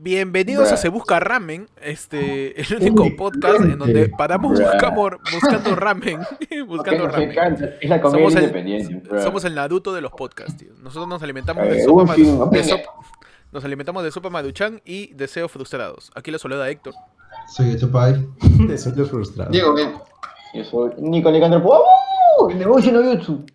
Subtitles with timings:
[0.00, 6.20] Bienvenidos a Se Busca Ramen, este, el único podcast en donde paramos buscamos, buscando ramen,
[6.68, 7.30] buscando ramen.
[7.32, 9.08] encanta, Es la comedia Somos el, independiente.
[9.08, 9.22] bro.
[9.22, 10.68] somos el Naruto de los podcasts, tío.
[10.80, 12.70] Nosotros nos alimentamos Eh, de sopa, un fin, madu- un de fin.
[12.76, 12.92] sopa-
[13.50, 16.12] nos alimentamos de sopa maduchan y deseos frustrados.
[16.14, 16.94] Aquí la soledad Héctor.
[17.56, 18.24] Soy Echopay.
[18.68, 19.50] De sueño frustrado.
[19.50, 19.94] Diego, bien.
[20.54, 21.60] Yo soy Nico Nicandro.
[21.60, 22.50] ¡Wow!
[22.54, 23.50] Negocio no YouTube.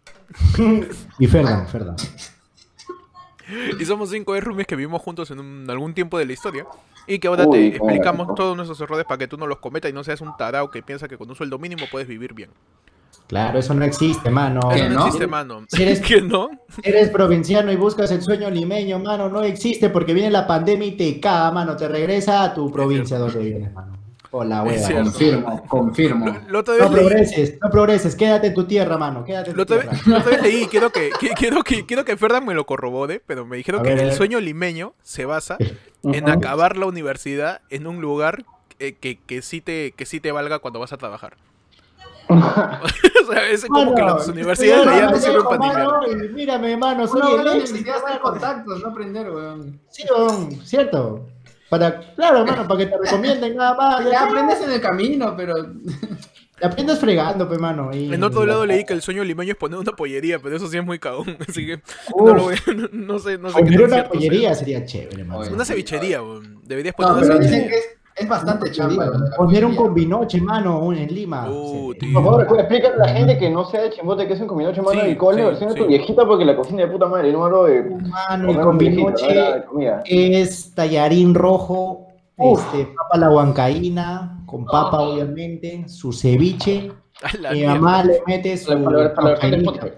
[1.19, 1.95] Y Ferdan, Ferdan.
[3.79, 6.65] Y somos cinco roomies que vivimos juntos en un- algún tiempo de la historia.
[7.07, 9.91] Y que ahora Uy, te explicamos todos nuestros errores para que tú no los cometas
[9.91, 12.49] y no seas un tarao que piensa que con un sueldo mínimo puedes vivir bien.
[13.27, 14.59] Claro, eso no existe, mano.
[14.69, 15.05] ¿Qué, Eso no, no?
[15.05, 15.65] existe, mano.
[15.69, 16.49] Si eres- ¿Que no?
[16.81, 20.97] Eres provinciano y buscas el sueño limeño, mano, no existe porque viene la pandemia y
[20.97, 21.75] te caga, mano.
[21.75, 23.97] Te regresa a tu provincia donde vienes, mano.
[24.35, 25.03] Hola, hueva.
[25.03, 26.25] Confirmo, confirmo.
[26.47, 29.23] Lo, lo No leí, progreses, no progreses, quédate en tu tierra, mano.
[29.23, 30.23] Quédate en lo tu otra vez, tierra.
[30.37, 33.57] lo leí, quiero que, que- quiero que, quiero que Ferdan me lo corrobore, pero me
[33.57, 35.57] dijeron A que ver, el sueño limeño se basa
[36.01, 38.43] en acabar la universidad en un lugar
[38.79, 41.35] eh, que, que, sí te, que sí te valga cuando vas a trabajar.
[42.27, 46.75] o sea, es como que Mano, las universidades de allá no sirven para ni Mírame,
[46.77, 47.73] mano, soy Uno el ex.
[48.19, 49.79] contactos, no aprender, weón.
[49.91, 51.27] Sí, weón, cierto.
[51.73, 54.05] Para, claro, mano, para que te recomienden nada más.
[54.11, 55.55] Ya aprendes en el camino, pero.
[56.59, 57.89] Te aprendes fregando, pe, mano.
[57.91, 60.67] y- En otro lado leí que el sueño limeño es poner una pollería, pero eso
[60.67, 61.81] sí es muy cagón, así que
[62.13, 62.27] Uf.
[62.27, 65.51] no, lo voy, no, no sé, no sé qué Poner una pollería sería chévere, mano.
[65.51, 66.61] Una cevichería, weón.
[66.63, 67.71] Deberías poner No, una pero dicen cevichería.
[67.71, 69.05] que es, es bastante chamba.
[69.11, 69.75] un comida.
[69.75, 71.49] combinoche, mano, en Lima.
[71.49, 72.11] Uh, Sí.
[72.13, 74.81] Por favor, explícale a la gente que no sea de chimbote que es un combinoche
[74.81, 76.87] mano Sí, y cuál es la sí, versión de tu viejita porque la cocina de
[76.91, 79.63] puta madre, no hablo de Mano, el no combinoche
[80.05, 82.59] es tallarín rojo, Uf.
[82.73, 86.91] este, papa la huancaína, con papa obviamente, su ceviche.
[87.41, 87.75] Mi mierda.
[87.75, 89.71] mamá le mete su la versión del champainita.
[89.71, 89.97] podcast.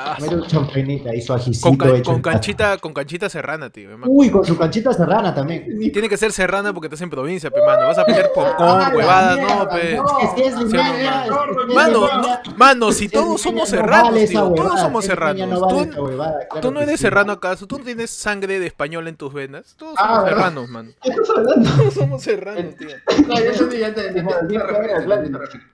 [0.00, 2.32] Ah, champainita y su ajicito con, can- hecho con en casa.
[2.34, 3.90] canchita, con canchita serrana, tío.
[4.06, 5.66] Uy, con su canchita serrana también.
[5.92, 7.86] Tiene que ser serrana porque estás en provincia, pe, mano.
[7.86, 9.96] Vas a pedir popcorn, Ah, huevadas, no, mierda, pe.
[9.96, 10.18] no.
[10.20, 13.40] Es que es Sí, limeña, es- no, es que es Mano, no- mano, si todos
[13.40, 14.52] somos no serranos, vale tío.
[14.54, 15.60] Todos somos serranos.
[15.60, 17.02] vale Tú- esa huevada, claro Tú no eres sí.
[17.02, 19.74] serrano acaso, tú no tienes sangre de español en tus venas.
[19.78, 20.36] Todos Ah, somos ¿verdad?
[20.38, 20.90] serranos, mano.
[21.02, 22.88] Todos somos serranos, tío.
[23.28, 23.68] No, Atlántico.
[23.68, 25.66] te refieres.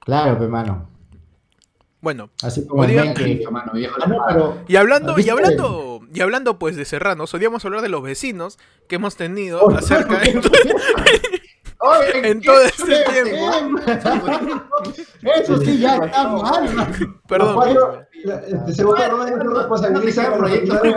[0.00, 0.88] Claro, pe, mano.
[2.00, 3.44] Bueno, Así como que...
[3.50, 4.58] Mano, viejo, Ah, no, pero...
[4.68, 8.96] y hablando, y hablando, y hablando pues de serranos, podríamos hablar de los vecinos que
[8.96, 10.40] hemos tenido Oh, acerca de
[11.80, 13.50] Oye, en ¿qué todo este tiempo.
[15.22, 17.18] Eso sí ya está mal.
[17.28, 18.06] Perdón.
[18.12, 18.84] Este,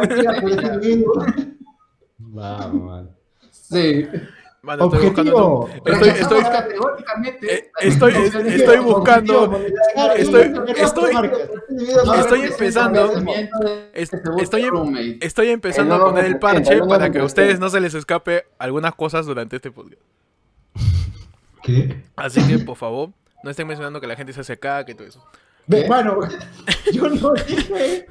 [0.08, 1.26] de la este individuo.
[2.18, 3.10] Vamos.
[3.52, 4.08] Sí.
[4.64, 5.38] Mano, estoy buscando.
[5.38, 5.70] Objetivo.
[5.92, 6.10] Estoy,
[7.80, 9.60] estoy, estoy, estoy buscando.
[10.16, 11.14] Estoy- estoy-
[12.06, 13.12] No, estoy representa empezando-
[14.38, 17.96] estoy, em- estoy empezando a poner el parche para que a ustedes no se les
[17.96, 20.02] escape algunas cosas durante este podcast.
[21.64, 22.04] ¿Qué?
[22.16, 23.10] Así que, por favor,
[23.44, 25.24] no estén mencionando que la gente se hace caca y todo eso.
[25.88, 26.20] Mano,
[26.94, 28.06] yo no dije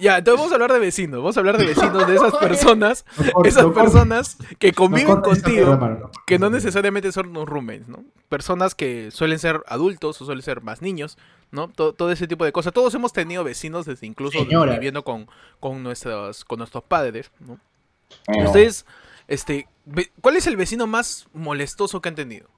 [0.00, 1.18] Ya, entonces vamos a hablar de vecinos.
[1.18, 3.04] Vamos a hablar de vecinos, de esas personas,
[3.44, 8.04] esas personas que conviven contigo, que no necesariamente son los roommates, ¿no?
[8.28, 11.18] Personas que suelen ser adultos o suelen ser más niños,
[11.50, 11.68] ¿no?
[11.68, 12.72] Todo, todo ese tipo de cosas.
[12.72, 14.72] Todos hemos tenido vecinos desde incluso Señora.
[14.72, 15.28] viviendo con,
[15.60, 17.58] con, nuestros, con nuestros padres, ¿no?
[18.26, 18.86] Bueno, ustedes,
[19.28, 19.68] este,
[20.20, 22.48] ¿cuál es el vecino más molestoso que han tenido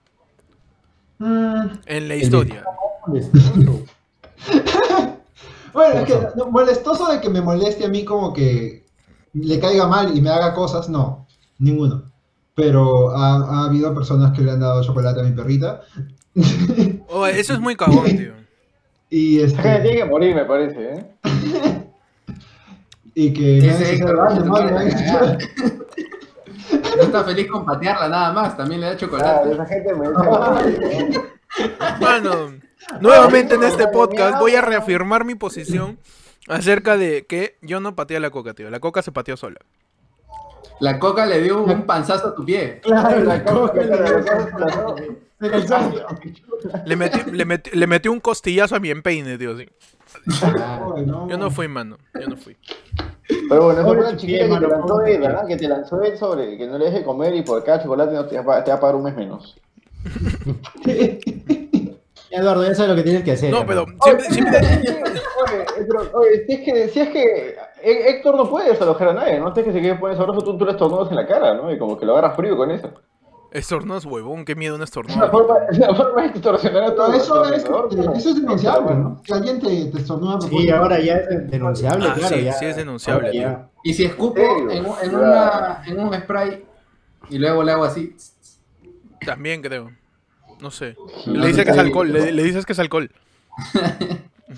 [1.19, 2.65] Mm, en la historia?
[5.73, 8.87] Bueno, es que no, molestoso de que me moleste a mí como que
[9.33, 11.27] le caiga mal y me haga cosas, no,
[11.59, 12.05] ninguno.
[12.55, 15.81] Pero ha, ha habido personas que le han dado chocolate a mi perrita.
[17.09, 18.35] Oh, eso es muy cagón, tío.
[19.11, 21.07] y Esa gente este tiene que morir, me parece, ¿eh?
[23.17, 24.55] y que me Ese Héctor, daño, ¿no?
[26.97, 29.53] Me está feliz con patearla nada más, también le da Claro, chocolate.
[29.55, 29.91] esa gente.
[29.91, 31.21] ¿eh?
[32.01, 32.53] Mano,
[33.01, 35.99] nuevamente en este podcast voy a reafirmar mi posición
[36.49, 38.71] acerca de que yo no pateé a la coca, tío.
[38.71, 39.61] La coca se pateó sola.
[40.81, 42.81] La coca le dio un panzazo a tu pie.
[42.83, 43.85] Claro, la La coca coca,
[45.41, 46.07] le dio.
[46.85, 49.57] Le metí, le metí, le metí un costillazo a mi empeine, tío.
[49.57, 49.69] sí.
[51.29, 51.99] Yo no fui, mano.
[52.19, 52.57] Yo no fui.
[53.49, 55.47] Pero bueno, Pobre fue la chiquita chiquilla, que te lanzó él, ¿verdad?
[55.47, 58.27] Que te lanzó él sobre que no le deje comer y por cada chocolate no
[58.27, 59.57] te, va, te va a pagar un mes menos.
[62.35, 63.51] Eduardo, ya sabes lo que tienes que hacer.
[63.51, 64.59] No, pero siempre, siempre,
[65.47, 69.13] Oye, pero, oye, si es que, si es que Hé- Héctor no puede desalojar a
[69.15, 69.49] nadie, ¿no?
[69.49, 71.71] Antes que se quede pone sabroso, tú, tú le estornudas en la cara, ¿no?
[71.73, 72.91] Y como que lo agarras frío con eso.
[73.53, 74.45] estornudas, huevón.
[74.45, 75.31] Qué miedo un Es una estornudo.
[75.31, 78.95] forma, es una forma de extorsionar a tu eso es, eso es denunciable.
[78.95, 79.23] ¿no?
[79.23, 82.35] Que alguien te, te estornuda Sí, ahora ya es denunciable, Ah, claro.
[82.37, 82.53] sí, ya.
[82.55, 83.69] sí es denunciable, ya.
[83.83, 86.65] Y si escupo ¿En en, una, en un spray,
[87.31, 88.17] Y luego le hago así.
[89.25, 89.91] También creo.
[90.61, 90.97] No sé.
[91.27, 92.13] Le dice que es alcohol.
[92.13, 93.11] Le, le dices que es alcohol.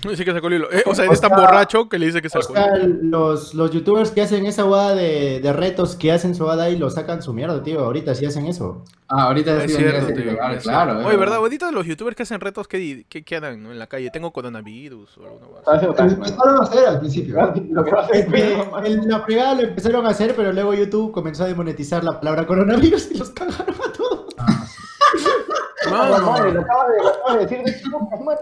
[0.03, 2.05] Le dice que es alcohol y lo- eh, o sea, eres tan borracho que le
[2.07, 2.55] dice que es O alcohol.
[2.55, 6.69] sea, los, los youtubers que hacen esa guada de, de retos que hacen su guada
[6.69, 7.79] y lo sacan su mierda, tío.
[7.79, 8.83] Ahorita sí hacen eso.
[9.07, 10.35] Ah, ahorita Es sí cierto, tío.
[10.37, 10.59] claro.
[10.61, 10.99] cierto.
[10.99, 11.37] es Oye, ¿verdad?
[11.37, 13.71] Ahorita los youtubers que hacen retos, ¿qué, di- qué, qué harán no?
[13.71, 14.11] en la calle?
[14.11, 15.81] Tengo coronavirus o alguna cosa.
[15.81, 17.53] Lo a hacer al principio.
[17.71, 22.03] Lo que que la fregada lo empezaron a hacer, pero luego YouTube comenzó a demonetizar
[22.03, 23.76] la palabra coronavirus y los cagaron.
[25.97, 28.39] Mano, Mano, lo acabas de, lo acabas de decir de chico, mano.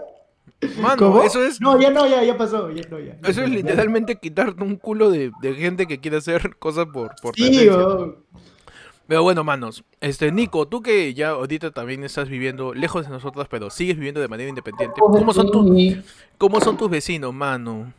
[0.80, 1.22] mano, ¿Cómo?
[1.22, 2.70] eso es, No, ya no, ya, ya pasó.
[2.70, 3.16] Ya no, ya.
[3.28, 7.34] eso es literalmente quitarte un culo de, de gente que quiere hacer cosas por, por
[7.34, 7.76] Sí, tendencia.
[7.78, 8.16] weón.
[9.08, 13.46] Pero bueno, manos, este Nico, tú que ya ahorita también estás viviendo lejos de nosotros,
[13.48, 15.00] pero sigues viviendo de manera independiente.
[15.00, 15.96] ¿Cómo son, tu-
[16.38, 17.92] cómo son tus vecinos, mano?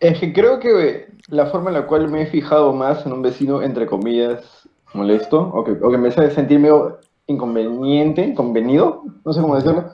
[0.00, 3.22] Es que creo que la forma en la cual me he fijado más en un
[3.22, 9.32] vecino, entre comillas, molesto, o que, o que me hace sentir medio inconveniente, inconvenido, no
[9.32, 9.84] sé cómo decirlo,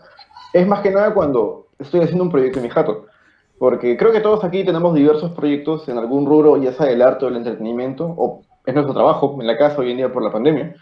[0.52, 3.06] es más que nada cuando estoy haciendo un proyecto en mi jato.
[3.58, 7.24] Porque creo que todos aquí tenemos diversos proyectos en algún rubro, ya sea del arte
[7.26, 10.32] o del entretenimiento, o es nuestro trabajo en la casa hoy en día por la
[10.32, 10.74] pandemia.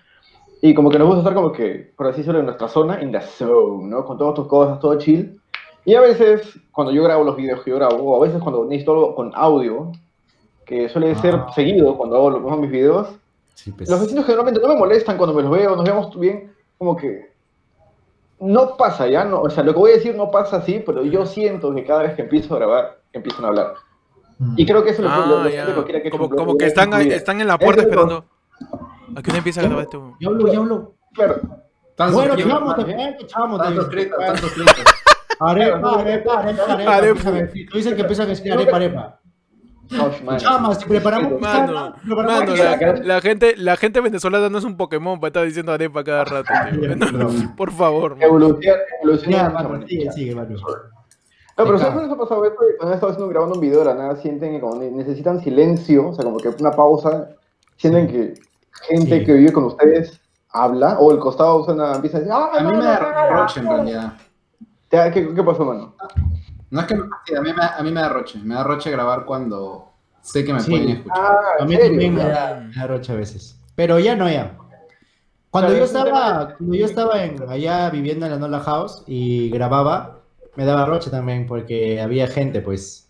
[0.63, 3.11] Y como que nos gusta estar como que, por así decirlo, en nuestra zona, in
[3.13, 4.05] the zone, ¿no?
[4.05, 5.41] Con todas tus cosas, todo chill.
[5.85, 8.65] Y a veces, cuando yo grabo los videos que yo grabo, o a veces cuando
[8.65, 9.91] necesito algo con audio,
[10.65, 11.53] que suele ser Ah.
[11.55, 13.09] seguido cuando hago los- mis videos,
[13.59, 13.91] Sí, pues.
[13.91, 17.33] los vecinos generalmente no me molestan cuando me los veo, nos vemos bien, como que
[18.39, 21.03] no pasa ya, no, o sea, lo que voy a decir no pasa así, pero
[21.03, 23.75] yo siento que cada vez que empiezo a grabar, empiezan a hablar.
[24.57, 25.75] Y creo que eso lo, lo- lo Ah, ya.
[25.75, 28.25] cualquiera que Como, como que están, ahí- están en la puerta es lo- esperando
[29.17, 29.99] a que uno empiece a grabar este.
[30.21, 30.95] Yo hablo, yo hablo.
[31.15, 31.35] Claro,
[31.97, 34.19] Tan Bueno, chamo, te chamo, Tan suscritos.
[35.41, 37.23] Arepa, arepa, arepa, arepa.
[37.71, 39.21] Tú dices que empiezan a decir arepa, arepa.
[39.91, 40.39] No, man.
[40.39, 41.41] Chama, si preparamos.
[41.41, 45.45] Mano, preparamos- mano, la, la gente, la gente venezolana no es un Pokémon para estar
[45.45, 46.97] diciendo arepa cada rato, tío.
[46.97, 48.17] No, por favor.
[48.21, 49.53] Evolucionar, evolucionar.
[49.53, 50.57] Mano, sigue, sigue, mano.
[50.57, 52.59] No, pero ¿sabes cuándo se ha pasado esto?
[52.79, 56.09] Cuando han estado grabando un video de la nada, sienten que como ne- necesitan silencio,
[56.11, 57.31] o sea, como que una pausa,
[57.77, 58.35] sienten que
[58.87, 59.25] gente Sí.
[59.25, 60.21] que vive con ustedes
[60.51, 63.31] habla, o el costado suena, empieza a decir, ¡ah, A mí no, me da no,
[63.35, 63.73] no, roche en no".
[63.75, 64.13] realidad.
[64.91, 65.95] Ya, ¿Qué, qué pasó, mano?
[66.71, 68.39] No es que me fastidie, a mí, me, a mí me da roche.
[68.43, 70.71] Me da roche grabar cuando sé que me Sí.
[70.71, 71.19] pueden escuchar.
[71.19, 73.59] Ah, A ¿en mí también me da, me da roche a veces.
[73.75, 74.57] Pero ya no, ya.
[75.51, 80.19] Cuando yo estaba, cuando yo estaba en, allá viviendo en la Nola House y grababa,
[80.57, 83.09] me daba roche también porque había gente, pues.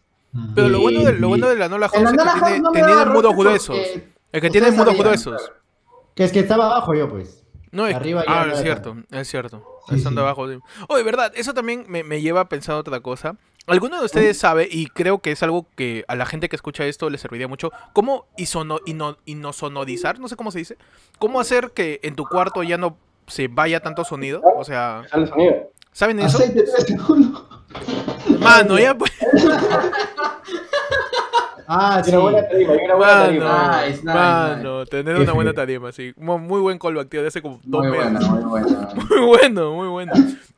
[0.55, 2.49] Pero lo bueno de, lo bueno de la Nola House la es Nola que House
[2.52, 3.76] tiene, no me tiene mudos gruesos.
[4.31, 5.52] Es que tiene mudos gruesos.
[6.14, 7.44] Que es que estaba abajo yo, pues.
[7.73, 9.62] No, es, Arriba ya ah, no es era cierto, es cierto.
[9.88, 10.25] Sí, Están de sí.
[10.25, 10.49] abajo.
[10.49, 10.59] sí.
[10.88, 13.37] Oh, de verdad, eso también me, me lleva a pensar otra cosa.
[13.67, 16.85] ¿Alguno de ustedes sabe, y creo que es algo que a la gente que escucha
[16.87, 20.79] esto le serviría mucho, cómo isono, ino- inosonorizar, no sé cómo se dice,
[21.19, 24.41] cómo hacer que en tu cuarto ya no se vaya tanto sonido?
[24.56, 25.55] O sea, Sale el sonido.
[25.93, 26.38] ¿saben eso?
[26.38, 27.44] Aceite tres segundos.
[28.41, 29.12] Mano, ya pues.
[31.70, 32.11] Ah, sí.
[32.11, 33.76] Tiene una buena tarima, una buena Mano, tarima.
[33.82, 36.12] Nice, nice, mano, tener una buena tarima, sí.
[36.17, 38.12] Mu- Muy buen callback, tío, de hace como dos Muy meses.
[38.12, 38.88] buena, muy buena.
[39.11, 40.12] Muy bueno, muy bueno.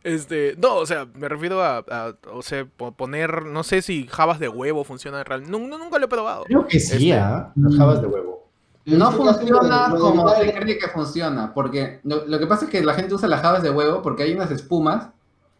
[0.04, 4.06] Este, no, o sea, me refiero a, a, o sea, po- poner, no sé si
[4.06, 5.42] jabas de huevo funcionan real.
[5.50, 6.44] Nu- nu- nunca lo he probado.
[6.44, 7.52] Creo que sí, Este- ¿ah?
[7.56, 8.46] Las jabas de huevo.
[8.86, 12.64] No En funciona de- como de- se cree que funciona, porque lo, lo que pasa
[12.66, 15.08] es que la gente usa las jabas de huevo porque hay unas espumas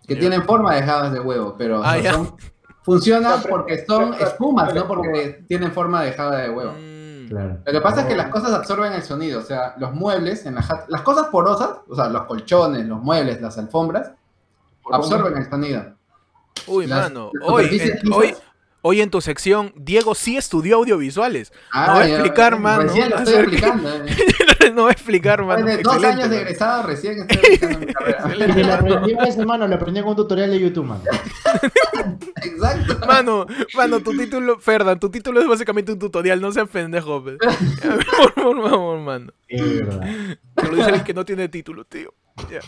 [0.07, 2.35] que tienen forma de jabas de huevo, pero Ah, son-
[3.42, 6.72] pero- porque son pero- espumas, pero- no porque tienen forma de jaba de huevo.
[6.72, 7.58] Mm, Claro.
[7.64, 10.56] Lo que pasa es que las cosas absorben el sonido, o sea, los muebles, en
[10.56, 14.10] la las cosas porosas, o sea, los colchones, los muebles, las alfombras,
[14.90, 15.94] absorben el sonido.
[16.66, 17.30] Uy, Las- mano.
[17.34, 18.42] las Hoy en, hoy, lisas.
[18.82, 21.52] Hoy en tu sección, Diego sí estudió audiovisuales.
[21.72, 24.70] Ah, No voy a ya, explicar, mano, Recién lo estoy eh.
[24.75, 25.64] no voy a explicar, mano.
[25.66, 26.34] De dos años de mano.
[26.34, 28.34] egresado, recién estoy aplicando mi carrera.
[28.34, 28.75] Y le mano.
[28.75, 31.02] aprendí a ese mano, le aprendí con un tutorial de YouTube, mano.
[32.42, 33.06] Exacto.
[33.06, 33.46] Mano,
[33.76, 37.37] mano, tu título, Ferdan, tu título es básicamente un tutorial, no seas pendejo, pe.
[38.34, 39.32] Por favor, mano.
[39.49, 40.00] Es verdad.
[40.54, 42.14] Te lo dice el que no tiene título, tío.
[42.50, 42.60] Ya.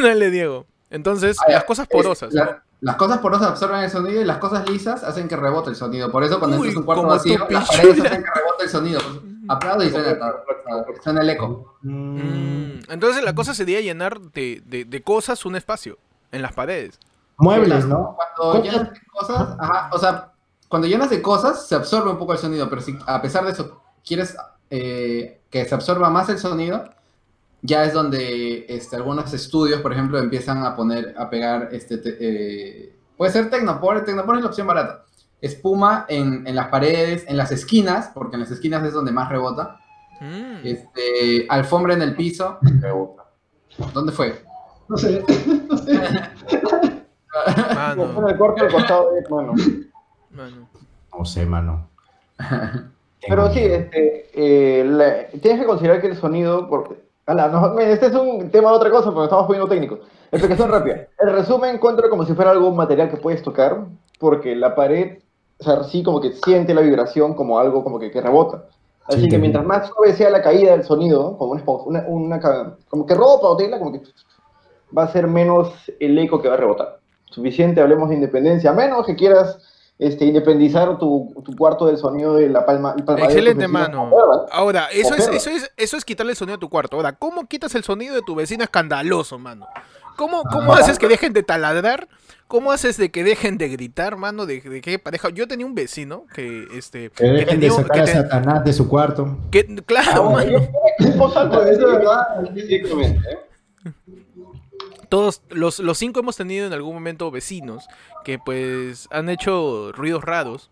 [0.00, 0.66] Dale, Diego.
[0.90, 2.32] Entonces, Ah, las cosas porosas.
[2.32, 5.76] La- las cosas porosas absorben el sonido y las cosas lisas hacen que rebote el
[5.76, 6.10] sonido.
[6.12, 9.00] Por eso cuando Uy, entras un cuarto vacío, las paredes hacen que rebote el sonido.
[9.48, 10.18] Aplaudo y suena,
[11.02, 11.76] suena el eco.
[11.82, 15.98] Mm, Mm, Entonces la cosa sería llenar de, de, de cosas un espacio
[16.32, 16.98] en las paredes.
[17.38, 18.16] Muebles, ¿no?
[18.36, 20.32] Cuando llenas de cosas, ajá, o sea,
[20.68, 23.52] cuando llenas de cosas se absorbe un poco el sonido, pero si a pesar de
[23.52, 24.36] eso quieres
[24.70, 26.84] eh, que se absorba más el sonido,
[27.62, 32.16] ya es donde este, algunos estudios, por ejemplo, empiezan a poner, a pegar, este, te-
[32.20, 35.04] eh, puede ser Tecnopor, Tecnopor es la opción barata,
[35.40, 39.28] espuma en, en las paredes, en las esquinas, porque en las esquinas es donde más
[39.28, 39.78] rebota,
[40.20, 40.60] Mm.
[40.64, 42.58] Este, alfombra en el piso.
[43.92, 44.40] ¿Dónde fue?
[44.88, 45.20] No sé,
[45.68, 46.00] no sé.
[47.74, 49.54] Mano, el costado de mano.
[50.30, 50.68] mano.
[51.18, 51.88] No sé, mano.
[53.28, 58.06] Pero sí, este, eh, la- tienes que considerar que el sonido, porque, ala, no, este
[58.06, 60.00] es un tema de otra cosa, porque estamos poniendo técnicos.
[60.30, 61.08] Explicación rápida.
[61.18, 63.86] El resumen encuentra como si fuera algo material que puedes tocar,
[64.18, 65.18] porque la pared,
[65.58, 68.64] o sea, sí como que siente la vibración como algo como que, que rebota.
[69.06, 72.76] Así Sí, que mientras más suave sea la caída del sonido, como una, una, una
[72.88, 74.02] como que ropa o tela, como que
[74.96, 77.00] va a ser menos el eco que va a rebotar.
[77.26, 79.58] Suficiente, hablemos de independencia, a menos que quieras
[79.98, 82.94] este, independizar tu, tu cuarto del sonido de la palma.
[83.18, 84.10] Excelente, mano.
[84.50, 86.96] Ahora, eso es, eso, es, eso es quitarle el sonido a tu cuarto.
[86.96, 89.66] Ahora, ¿cómo quitas el sonido de tu vecino escandaloso, mano?
[90.16, 90.78] ¿Cómo, cómo Ah.
[90.80, 92.08] haces que dejen de taladrar?
[92.48, 94.44] ¿Cómo haces de que dejen de gritar, mano?
[94.44, 95.30] De, de qué pareja.
[95.30, 98.72] Yo tenía un vecino que, este, Que dejen de tenía sacar que a Satanás de
[98.74, 99.38] su cuarto.
[99.50, 100.50] que- claro, Ah, mano.
[100.50, 100.58] yo-
[100.98, 102.26] Eso es verdad.
[105.12, 107.86] Todos, los, los cinco hemos tenido en algún momento vecinos
[108.24, 110.70] que pues han hecho ruidos raros.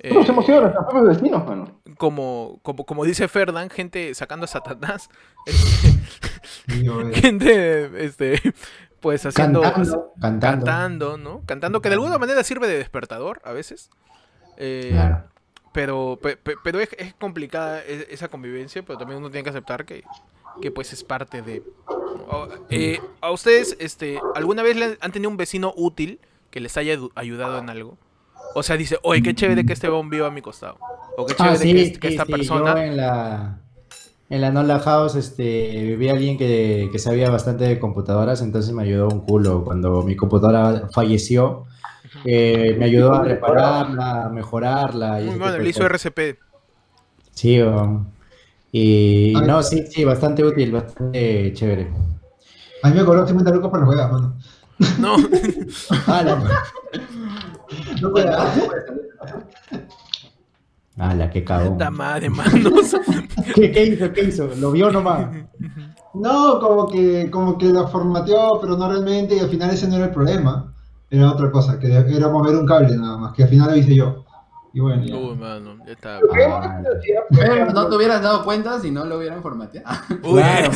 [0.00, 1.80] eh, Nosotros hemos sido propios vecinos, mano.
[1.96, 5.08] como, como, como dice Ferdan, gente sacando a Satanás.
[7.14, 8.40] gente, este,
[9.00, 9.62] pues haciendo...
[9.62, 10.64] Cantando, cantando.
[10.66, 11.42] cantando, ¿no?
[11.46, 13.90] Cantando que de alguna manera sirve de despertador a veces.
[14.56, 15.24] Eh, Claro.
[15.72, 19.50] Pero, pe- pe- pero es, es complicada e- esa convivencia, pero también uno tiene que
[19.50, 20.02] aceptar que,
[20.60, 21.62] que pues es parte de...
[22.70, 26.98] Eh, ¿A ustedes este, alguna vez le han tenido un vecino útil que les haya
[27.14, 27.96] ayudado en algo?
[28.54, 30.78] O sea, dice, oye, qué chévere que este viva a mi costado.
[31.16, 32.74] O qué chévere Ah, sí, que, esta sí, persona...
[32.74, 33.60] Yo en la,
[34.30, 38.82] en la Nola House este, vivía alguien que, que sabía bastante de computadoras, entonces me
[38.82, 39.64] ayudó un culo.
[39.64, 41.66] Cuando mi computadora falleció,
[42.24, 45.20] eh, me ayudó a repararla, a mejorarla.
[45.20, 45.84] y bueno, le hizo.
[45.86, 46.38] RCP.
[47.32, 48.17] Sí, weón.
[48.72, 49.46] Y Ay.
[49.46, 51.90] no, sí, sí, bastante útil, bastante chévere.
[52.82, 54.36] A mí me cobró 50 lucas por las mano.
[54.98, 55.16] No,
[56.06, 56.62] ¡Hala!
[58.00, 58.30] No puede
[60.96, 61.78] ¡Hala, qué cagón!
[61.78, 62.96] la madre, manos.
[63.54, 64.12] ¿Qué, ¿Qué hizo?
[64.12, 64.48] ¿Qué hizo?
[64.58, 65.28] ¿Lo vio nomás?
[66.14, 69.96] No, como que, como que la formateó, pero no realmente, y al final ese no
[69.96, 70.74] era el problema.
[71.10, 73.94] Era otra cosa, que era mover un cable nada más, que al final lo hice
[73.94, 74.24] yo.
[74.78, 75.16] Y bueno, ya.
[75.16, 76.20] Uy, mano, ya está.
[76.20, 76.80] Lo que hemos Ah.
[76.80, 79.88] hecho, sí, por Pero ejemplo, no te hubieras dado cuenta si no lo hubieran formateado.
[80.06, 80.70] Si no lo hubiera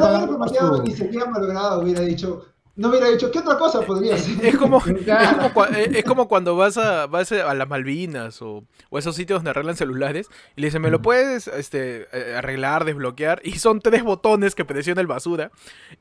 [0.00, 4.16] pagando formateado ni se hubiera malogrado, hubiera dicho, no hubiera dicho, ¿qué otra cosa podría
[4.16, 4.44] ser?
[4.46, 8.40] Es como, es como, cua- eh, es como cuando vas a, vas a las Malvinas
[8.40, 12.34] o, o esos sitios donde arreglan celulares y le dicen, ¿me lo puedes este, eh,
[12.36, 13.40] arreglar, desbloquear?
[13.44, 15.50] Y son tres botones que presiona el basura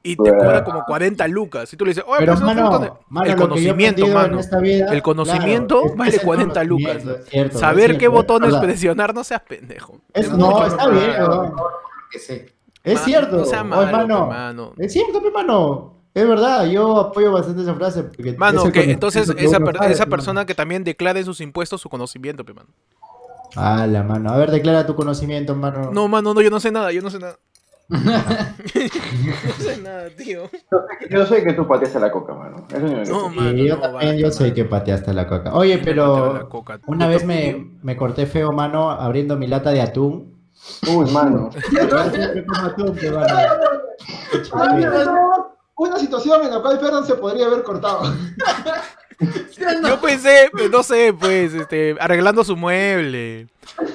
[0.01, 1.73] y te cobra como 40 lucas.
[1.73, 2.91] Y tú le dices, oye, Pero, tres mano, botones".
[3.09, 4.39] mano, el conocimiento, mano.
[4.61, 7.03] vida, El conocimiento claro, vale es el 40 lucas.
[7.29, 9.99] cierto, Saber qué botones presionar, no seas pendejo.
[10.13, 11.13] Es- no, está bien,
[12.09, 12.53] que sé.
[12.83, 13.37] Es cierto.
[13.37, 14.73] No sea malo, mano, pe, mano.
[14.77, 16.00] Es cierto, pe, mano.
[16.13, 18.03] Es verdad, yo apoyo bastante esa frase.
[18.03, 21.39] Porque Mano, conocimiento entonces que esa, per- sabe, esa pe, persona que también declare sus
[21.39, 22.69] impuestos su conocimiento, pe, mano.
[23.55, 24.31] Ah, la mano.
[24.31, 25.91] A ver, declara tu conocimiento, mano.
[25.91, 27.37] No, mano, no, yo no sé nada, yo no sé nada.
[27.89, 27.99] no
[29.59, 30.49] sé nada, tío.
[31.09, 32.65] Yo sé que tú pateaste la coca, mano.
[32.69, 33.29] Eso No.
[33.29, 35.53] Sí, mano, yo no, también, yo sé que pateaste la coca.
[35.53, 36.79] Oye, pero coca.
[36.87, 40.41] una vez me, me corté feo, mano, abriendo mi lata de atún.
[40.87, 41.49] Uy, mano.
[45.81, 48.03] Una situación en la cual Ferdan se podría haber cortado.
[49.83, 53.47] Yo pensé, no sé, pues, este, arreglando su mueble,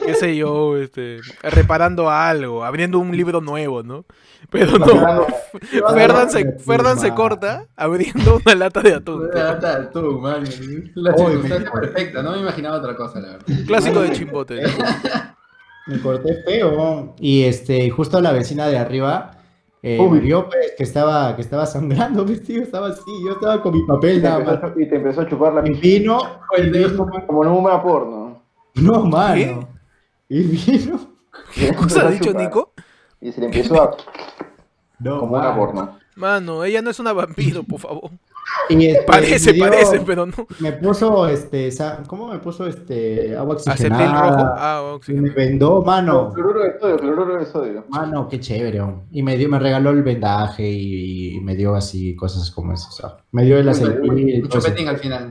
[0.05, 4.05] qué sé yo, este, reparando algo, abriendo un libro nuevo, ¿no?
[4.50, 4.87] Pero no,
[5.95, 9.28] Ferdan se, Ferdan se corta abriendo una lata de atún.
[9.33, 10.45] La lata de atún, man.
[10.95, 13.47] La circunstancia me- perfecta, no me imaginaba otra cosa, la verdad.
[13.66, 14.62] Clásico de chimbote.
[14.62, 14.69] ¿no?
[15.88, 17.14] Me corté feo.
[17.21, 19.36] Y este, justo la vecina de arriba
[19.95, 23.81] eh, vio pues, que estaba, que estaba sangrando, vestido, estaba así, yo estaba con mi
[23.81, 24.73] Y papel te nada más.
[24.76, 25.99] y te empezó a chupar la Y piscina.
[25.99, 26.19] vino,
[26.59, 28.43] y vino, Como en un una porno.
[28.75, 29.69] no, mano.
[30.28, 30.99] Y vino.
[31.55, 32.73] ¿Qué cosa ha dicho Nico?
[33.21, 33.97] Y se le empezó a.
[34.99, 35.57] No, como una mano.
[35.59, 35.99] porno.
[36.14, 38.11] Mano, ella no es una vampiro, por favor.
[38.68, 40.32] Y este, Parece, dio- parece, pero no.
[40.60, 41.70] Me puso, este,
[42.06, 44.30] ¿cómo me puso, este, agua Acetil oxigenada?
[44.30, 44.52] rojo.
[44.56, 46.32] Ah, Y me vendó, mano.
[46.32, 47.84] Cloruro de sodio, cloruro de sodio.
[47.88, 48.82] Mano, qué chévere.
[49.10, 52.88] Y me dio, me regaló el vendaje y, y me dio así cosas como eso.
[52.88, 54.48] o sea, me dio el todo eso.
[54.48, 55.30] chupetín al final.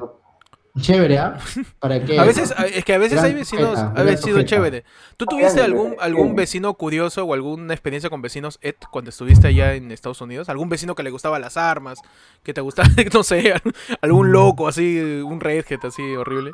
[0.80, 1.38] Chévere, ¿ah?
[1.80, 2.20] ¿Para qué?
[2.20, 4.84] A veces, es que a veces Gran hay vecinos, sujeta, ha gran sido chévere.
[5.16, 9.74] ¿Tú tuviste algún, algún vecino curioso o alguna experiencia con vecinos, Ed, cuando estuviste allá
[9.76, 10.50] en Estados Unidos?
[10.50, 12.00] ¿Algún vecino que le gustaba las armas?
[12.44, 13.54] ¿Que te gustaba, no sé,
[14.02, 16.52] algún loco así, un redhead así horrible?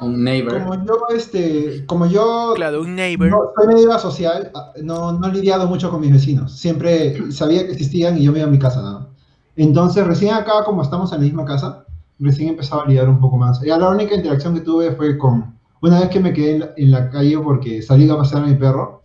[0.00, 0.62] Un neighbor.
[0.64, 3.28] Como yo, este, como yo Claro, un neighbor.
[3.28, 6.58] no, soy medio asocial, ah, no, no he lidiado mucho con mis vecinos.
[6.58, 9.10] Siempre sabía que existían y yo me iba a mi casa, ¿no?
[9.56, 11.84] Entonces, recién acá, como estamos en la misma casa,
[12.20, 13.60] recién empezaba a lidiar un poco más.
[13.62, 16.70] Ya la única interacción que tuve fue con, una vez que me quedé en la,
[16.76, 19.02] en la calle porque salí a pasear a mi perro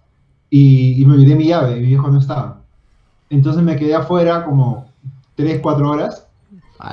[0.49, 2.61] y, y me olvidé mi llave, mi viejo no estaba.
[3.29, 4.85] Entonces me quedé afuera como
[5.35, 6.27] 3, 4 horas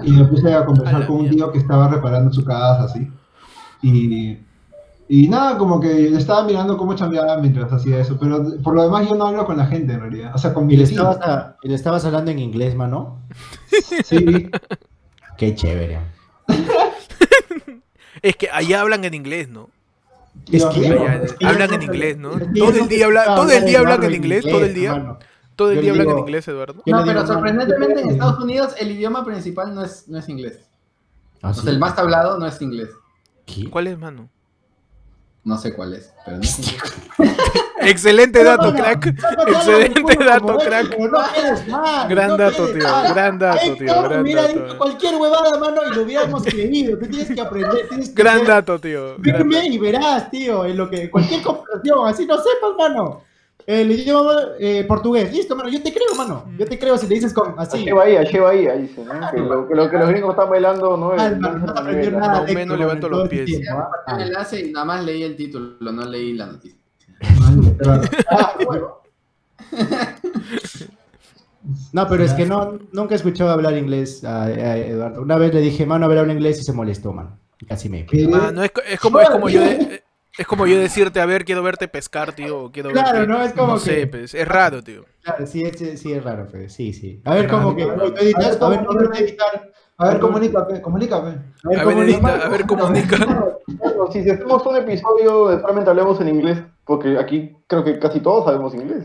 [0.05, 3.09] y me puse a conversar con un tío que estaba reparando su casa, así.
[3.83, 4.39] Y,
[5.09, 8.17] y nada, como que estaba mirando cómo chambeaba mientras hacía eso.
[8.19, 10.33] Pero por lo demás yo no hablo con la gente en realidad.
[10.35, 13.19] O sea, con mi ¿Y le estabas, a- y le estabas hablando en inglés, mano?
[14.05, 14.51] Sí,
[15.37, 15.99] Qué chévere.
[18.23, 19.69] Es que allá hablan en inglés, ¿no?
[20.51, 22.31] Es que, Allá, hablan en inglés, ¿no?
[22.57, 25.19] Todo el día hablan, no todo el día hablan en inglés, todo el día.
[25.57, 26.83] Todo el día hablan en inglés, Eduardo.
[26.87, 30.61] No, pero sorprendentemente en Estados Unidos el idioma principal no es, no es inglés.
[31.43, 32.91] ¿Ah, O sea, el más hablado no es inglés.
[33.45, 33.69] ¿Qué?
[33.69, 34.29] ¿Cuál es, mano?
[35.45, 36.43] No sé cuál es, pero no.
[37.81, 39.07] Excelente dato, crack.
[39.49, 40.97] Excelente dato, crack.
[42.09, 42.87] Gran dato, tío.
[43.13, 44.03] Gran dato, tío.
[44.03, 44.79] Gran dato.
[44.79, 46.97] cualquier huevada, mano, y lo hubiéramos creído.
[46.97, 49.17] Tú tienes que aprender, tienes que Gran dato, tío.
[49.21, 53.25] firme y verás, tío, en lo que cualquier conversación, así no sepas, mano.
[53.67, 56.47] El idioma eh, portugués, listo, mano, yo te creo, mano.
[56.59, 57.85] Yo te creo si le dices con así.
[57.85, 59.13] Lleva ahí, lleva ahí, ahí dice, ¿no?
[59.31, 61.21] Que lo, que lo que los gringos están bailando no es.
[61.21, 61.83] Ah, no no nada.
[61.83, 61.91] No,
[62.41, 63.47] Héctor, menos levanto los pies.
[63.47, 64.17] tiempo, ¿ah?
[64.17, 66.79] El enlace y nada más leí el título, no leí la noticia.
[67.23, 68.53] Ah.
[71.93, 75.23] No, pero es que no, nunca he escuchado hablar inglés a, a Eduardo.
[75.23, 77.39] Una vez le dije, mano, a ver, habla inglés y se molestó, mano.
[77.61, 78.01] Y Casi me...
[78.01, 78.29] Es,
[78.89, 80.02] es como, es como yo de-
[80.39, 82.71] es como yo decirte, a ver, quiero verte pescar, tío.
[82.73, 83.27] Quiero Claro, verte...
[83.33, 83.43] ¿no?
[83.43, 85.05] Es como no sé, que- pues, es raro, tío.
[85.23, 86.73] Claro, sí, es, sí, es raro, pues.
[86.73, 87.21] Sí, sí.
[87.25, 87.85] A ver, como que...
[87.85, 88.13] claro.
[88.13, 88.61] ¿tú editas?
[88.61, 89.73] A ver, ¿cómo lo voy a editar?
[89.99, 91.29] A ver, comunícate, comunícate.
[91.65, 93.17] A ver, A ¿cómo ver, lo- edita, a ver, comunica.
[93.67, 98.21] Bueno, si hacemos un episodio de solamente hablemos en inglés, porque aquí creo que casi
[98.21, 99.05] todos sabemos inglés.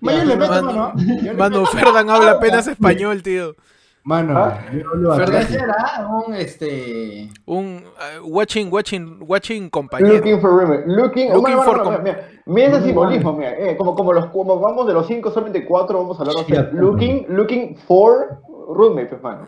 [0.00, 1.66] Mano.
[1.66, 3.54] Ferdan habla apenas español, tío.
[4.02, 4.58] Mano, Ah.
[4.72, 5.52] yo hablo Ferdan- Puede así.
[5.52, 6.08] ser, ¿ah?
[6.26, 7.28] Un este.
[7.46, 7.84] Un
[8.22, 10.14] uh, watching, watching, watching compañero.
[10.14, 10.84] Looking for women.
[10.86, 14.12] Looking, Looking bueno, for bueno, com- mira, mira, mira ese simbolismo, mira, eh, como, como,
[14.14, 16.54] los, como vamos de los cinco, solamente cuatro vamos a hablar así.
[16.54, 19.46] Sí, Looking, looking for roommate, pues, mano.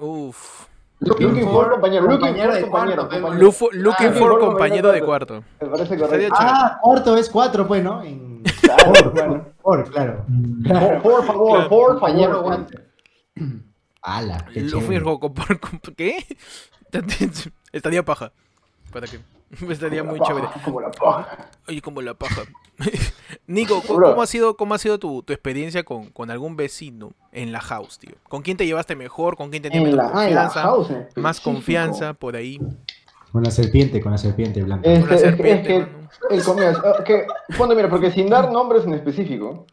[0.00, 0.66] Uf.
[1.00, 3.34] Looking for compañero, looking compañero for de compañero, compañero.
[3.42, 5.44] Lufo- looking Ah, for compañero de compañero cuarto.
[5.60, 6.34] Me parece correcto.
[6.38, 8.02] Ah, cuarto es cuatro, pues, ¿no?
[8.02, 8.42] En...
[8.62, 9.44] Claro, Por, bueno.
[9.62, 10.24] por, claro.
[10.66, 11.68] Por, por favor, Claro.
[11.68, 12.42] por Compañero favor.
[12.44, 12.78] guante.
[14.02, 14.98] Ala, qué chévere.
[15.00, 16.24] Roco, por- por- ¿Qué?
[17.72, 18.32] Estaría paja.
[18.92, 19.20] ¿Para qué?
[19.68, 20.46] Estaría muy chévere.
[20.64, 21.50] Como la paja.
[21.68, 22.42] Oye, como la paja.
[23.46, 27.52] Nico, ¿cómo, ha sido, cómo ha sido tu, tu experiencia con, con algún vecino en
[27.52, 28.14] la house, tío?
[28.28, 29.36] ¿Con quién te llevaste mejor?
[29.36, 30.62] ¿Con quién tenías la, ah, confianza?
[30.62, 31.40] house, Más
[32.18, 32.58] por ahí.
[33.32, 34.88] Con la serpiente, con la serpiente blanca.
[34.90, 37.26] Este, Con la es que- serpiente, es que el comienzo, ah, que,
[37.58, 39.66] bueno, mira, porque sin dar nombres en específico,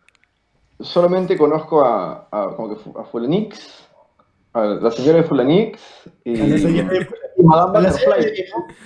[0.79, 3.86] solamente conozco a, a, como que a Fulanix, a
[4.65, 5.79] la señora de Fulanix
[6.25, 6.31] y,
[7.43, 8.33] Madame Butterfly.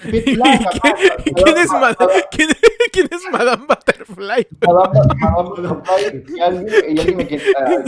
[0.01, 1.95] ¿Quién es, Mad-
[2.31, 2.49] quién,
[2.91, 4.47] quién es Madame Butterfly?
[4.67, 6.41] Madame, Madame Butterfly y
[6.99, 7.83] alguien, que, ah,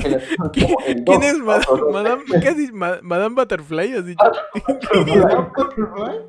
[0.52, 1.66] ¿Quién es Madame.
[1.92, 2.74] Madame, ¿qué has dicho?
[2.74, 3.94] Madame Butterfly?
[3.98, 4.26] ¿Has dicho?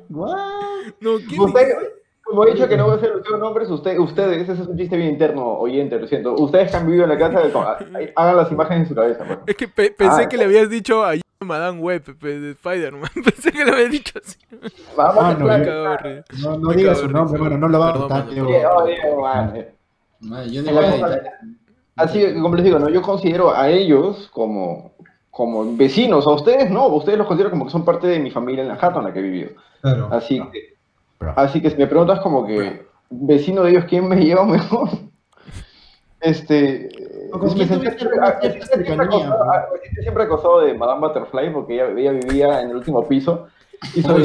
[0.09, 1.53] No, ¿quién
[2.25, 4.75] como he dicho que no voy a hacer los nombres, usted, ustedes, ese es un
[4.75, 6.33] chiste bien interno, oyente, lo siento.
[6.33, 7.39] Ustedes que han vivido en la casa,
[8.15, 9.23] hagan las imágenes en su cabeza.
[9.25, 9.39] pues.
[9.45, 10.27] Es que pe- pensé Ah.
[10.27, 11.13] que le habías dicho a
[11.45, 13.09] Madame Web de Spider-Man.
[13.23, 14.37] Pensé que le habías dicho así.
[14.95, 15.47] Vamos Ah, a no.
[16.41, 19.65] No, no Me diga cago su nombre, mano, no lo va a man.
[20.21, 20.71] No, yo no.
[21.97, 22.89] Así que, como les digo, ¿no?
[22.89, 24.91] yo considero a ellos como,
[25.31, 28.63] como vecinos, a ustedes no, ustedes los considero como que son parte de mi familia
[28.63, 29.51] en la jato en la que he vivido.
[29.81, 30.09] Claro.
[30.11, 30.75] Así que,
[31.19, 31.33] Bro.
[31.37, 34.89] así que si me preguntas como que vecino de ellos, ¿quién me lleva mejor?
[36.21, 36.89] Este,
[37.35, 39.01] ¿O con me quién sentí tuviste siempre,
[40.01, 43.47] siempre acosado de Madame Butterfly porque ella, ella vivía en el último piso
[43.93, 44.23] y sobre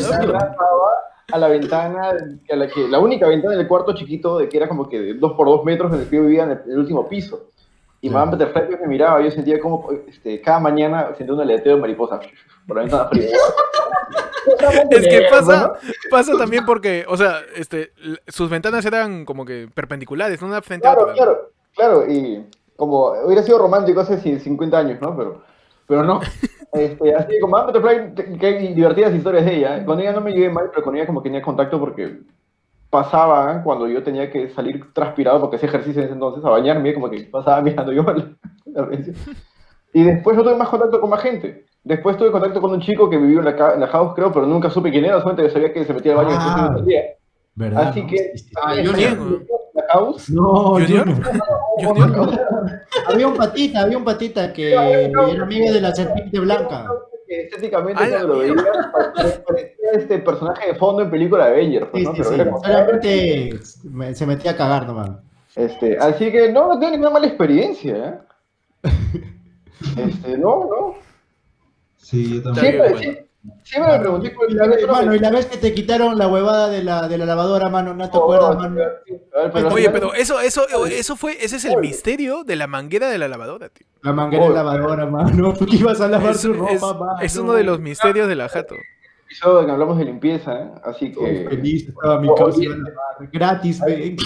[1.33, 4.69] a la ventana, a la, que, la única ventana del cuarto chiquito de que era
[4.69, 6.73] como que de dos por dos metros en el que yo vivía en el, en
[6.73, 7.51] el último piso.
[8.01, 8.09] Y.
[8.09, 11.83] Madame Butterfly pues, me miraba, yo sentía como este, cada mañana sentía un aleteo de
[11.83, 12.21] mariposa
[12.67, 13.29] por la ventana fría.
[14.91, 15.75] Es que pasa,
[16.11, 17.93] pasa también porque, o sea, este,
[18.27, 21.15] sus ventanas eran como que perpendiculares, una frente a Claro, otra.
[21.15, 22.47] claro, claro, y
[22.81, 25.17] como hubiera sido romántico hace ci- 50 años, ¿no?
[25.17, 25.43] Pero,
[25.87, 26.21] pero no.
[26.73, 29.85] Este, así como Madame Butterfly, que- hay divertidas historias de ella.
[29.85, 32.21] Con ella no me llevé mal, pero con ella como que tenía contacto porque
[32.89, 36.95] pasaba cuando yo tenía que salir transpirado porque hacía ejercicio en ese entonces, a bañarme,
[36.95, 38.15] como que pasaba mirando yo la,
[38.67, 38.89] la.
[39.93, 41.67] Y después no tuve más contacto con más gente.
[41.83, 44.47] Después tuve contacto con un chico que vivió en la, en la house, creo, pero
[44.47, 46.45] nunca supe quién era, solamente sabía que se metía al baño Ah.
[46.45, 47.03] después de un día.
[47.57, 47.89] ¿Verdad?
[47.89, 48.07] Así no?
[48.09, 48.33] que-.
[48.63, 49.43] Ah, ¿Quién, Junior.
[49.93, 50.31] House.
[50.31, 51.07] No, ¿Junior?
[51.09, 51.37] Junior.
[51.79, 52.41] Junior.
[53.07, 56.87] Había un patita, había un patita que era amigo de la serpiente blanca.
[57.27, 58.55] que estéticamente cuando lo veía
[59.15, 62.13] pare- parecía este personaje de fondo en película de Avengers, pues, Sí, ¿no?
[62.15, 62.35] sí, Pero sí.
[62.41, 63.51] era como- Solamente
[63.85, 65.11] me- se metía a cagar nomás.
[65.55, 68.19] Este, así que no, no tengo ninguna mala experiencia, ¿eh?
[69.97, 70.95] Este, no, no.
[71.97, 72.73] Sí, yo también.
[72.73, 73.30] bien, Siempre, bueno.
[73.65, 76.69] Siempre me pregunté la, vez, era mano, y la vez que te quitaron la huevada
[76.69, 78.75] de la, de la lavadora, mano, ¿no te Oh, acuerdas, sí, mano?
[78.75, 82.57] a ver, pero al Oye, pero eso, eso, eso fue, ese es el misterio de
[82.57, 83.87] la manguera de la lavadora, tío.
[84.03, 84.55] La manguera de Oh.
[84.55, 85.55] lavadora, mano.
[85.59, 87.21] Porque ibas a lavar Es, su ropa, es- mano.
[87.23, 88.75] es uno de los misterios de la jato.
[89.27, 90.71] episodio en que hablamos de limpieza, ¿eh?
[90.85, 91.47] así que...
[91.49, 92.61] feliz, estaba mi Oh, causa
[93.33, 94.17] gratis, ven.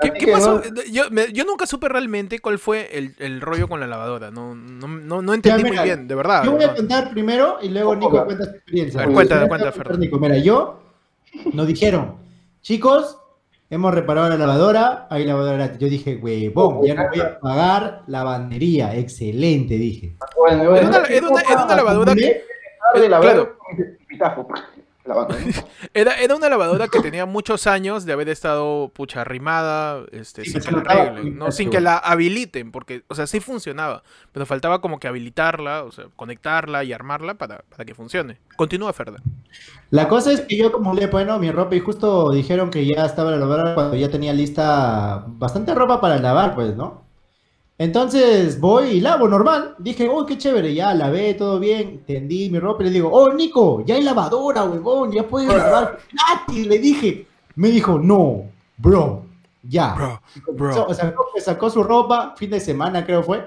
[0.00, 0.60] ¿Qué, qué pasó?
[0.60, 4.30] no- Yo, me- yo nunca supe realmente cuál fue el, el rollo con la lavadora.
[4.30, 6.44] No, no, no, no entendí Ya, muy mira, bien, de verdad.
[6.44, 9.00] Yo voy a contar primero y luego Nico cuenta su experiencia.
[9.00, 9.98] A ver, Yo cuenta, a cuenta, Fernando.
[10.00, 10.18] Nico.
[10.18, 10.80] Mira, yo
[11.52, 12.16] nos dijeron,
[12.62, 13.18] chicos,
[13.70, 15.78] hemos reparado la lavadora, hay lavadora gratis.
[15.78, 18.94] Yo dije, huevón, ya no voy a pagar lavandería.
[18.96, 20.16] Excelente, dije.
[20.36, 22.42] Bueno, bueno, Era una, era una- era una lavadora que,
[23.00, 23.56] de la claro.
[25.06, 25.62] Pitajo, lavando, ¿no?
[25.94, 30.52] era, era una lavadora que tenía muchos años de haber estado pucha arrimada, este, Sí,
[30.52, 34.80] sin que la arreglen, sin que la habiliten, porque, o sea, sí funcionaba, pero faltaba
[34.80, 38.38] como que habilitarla, o sea, conectarla y armarla para, para que funcione.
[38.56, 39.22] Continúa, Ferda.
[39.90, 43.06] La cosa es que yo como le bueno mi ropa y justo dijeron que ya
[43.06, 47.05] estaba la lavadora cuando ya tenía lista bastante ropa para lavar, pues, ¿no?
[47.78, 49.74] Entonces voy y lavo normal.
[49.78, 53.32] Dije, uy, qué chévere, ya lavé, todo bien, tendí mi ropa y le digo, oh,
[53.32, 57.26] Nico, ya hay lavadora, huevón, ya puedes lavar gratis, le dije.
[57.54, 58.44] Me dijo, no,
[58.78, 59.22] bro,
[59.62, 59.94] ya.
[59.94, 60.94] Bro, So- bro.
[60.94, 63.46] sacó, sacó su ropa, fin de semana creo fue.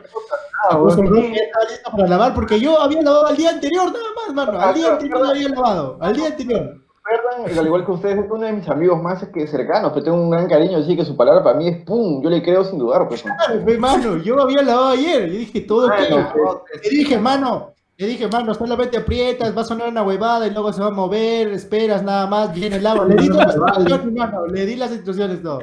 [0.62, 3.50] Ah, Sacó su ropa y estaba lista para lavar porque yo había lavado al día
[3.52, 4.60] anterior, nada más, mano.
[4.60, 6.79] Al día anterior había lavado, al día anterior.
[7.10, 10.22] Recuerdan, al igual que ustedes, es uno de mis amigos más que cercanos, pero tengo
[10.22, 12.78] un gran cariño, así que su palabra para mí es pum, yo le creo sin
[12.78, 13.26] dudar, pues.
[13.26, 13.34] ¿no?
[13.36, 15.30] Claro, pues, mano, yo había lavado ayer.
[15.30, 15.88] Yo dije, todo.
[15.88, 20.52] Bueno, Le dije, mano, le dije, mano, solamente aprietas, va a sonar una huevada y
[20.52, 23.06] luego se va a mover, esperas nada más, viene el agua.
[23.06, 25.60] Le di las instrucciones, mano, le di las instrucciones todo.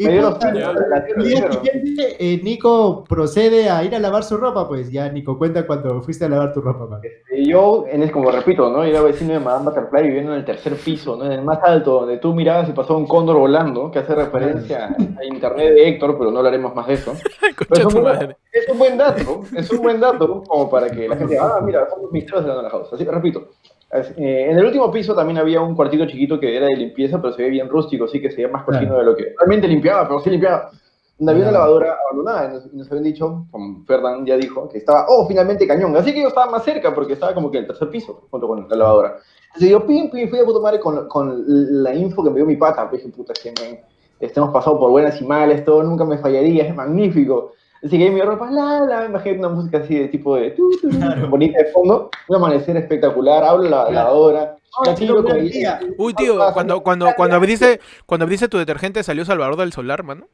[0.00, 5.36] Y el siguiente, eh, Nico procede a ir a lavar su ropa, pues ya, Nico,
[5.36, 7.00] cuenta cuando fuiste a lavar tu ropa.
[7.32, 8.84] Y yo, en es como repito, ¿no?
[8.84, 11.24] Era vecino de Madame Butterfly viviendo en el tercer piso, ¿no?
[11.26, 14.94] En el más alto, donde tú mirabas y pasaba un cóndor volando, que hace referencia
[15.18, 17.14] a internet de Héctor, pero no hablaremos más de eso.
[17.68, 18.36] Pero es, un buen, madre.
[18.52, 21.60] es un buen dato, es un buen dato como para que la gente diga, ah,
[21.60, 22.92] mira, son los misterios de la house.
[22.92, 23.48] Así que repito,
[23.90, 27.32] eh, en el último piso también había un cuartito chiquito que era de limpieza, pero
[27.32, 28.98] se ve bien rústico, así que se veía más cochino Claro.
[28.98, 30.70] de lo que realmente limpiaba, pero sí limpiaba.
[31.18, 34.78] Donde había una lavadora abandonada, y nos, nos habían dicho, como Ferdinand ya dijo, que
[34.78, 35.96] estaba, oh, finalmente cañón.
[35.96, 38.46] Así que yo estaba más cerca, porque estaba como que en el tercer piso, junto
[38.46, 39.16] con la lavadora.
[39.46, 41.42] Entonces yo, pim, pim, fui a puta madre con, con
[41.82, 42.88] la info que me dio mi pata.
[42.88, 43.82] Pues dije, puta, que me,
[44.20, 47.52] este, hemos pasado por buenas y males, todo nunca me fallaría, es magnífico.
[47.84, 50.68] Así que ahí mi ropa, la, la, imagínate una música así de tipo de, tu,
[50.80, 51.28] tu, tu, Claro.
[51.28, 54.56] bonita de fondo, un amanecer espectacular, hablo la lavadora,
[55.34, 55.80] que- día.
[55.96, 60.26] Uy, tío, cuando, cuando, cuando abriste, cuando abriste tu detergente salió Salvador del Solar, mano.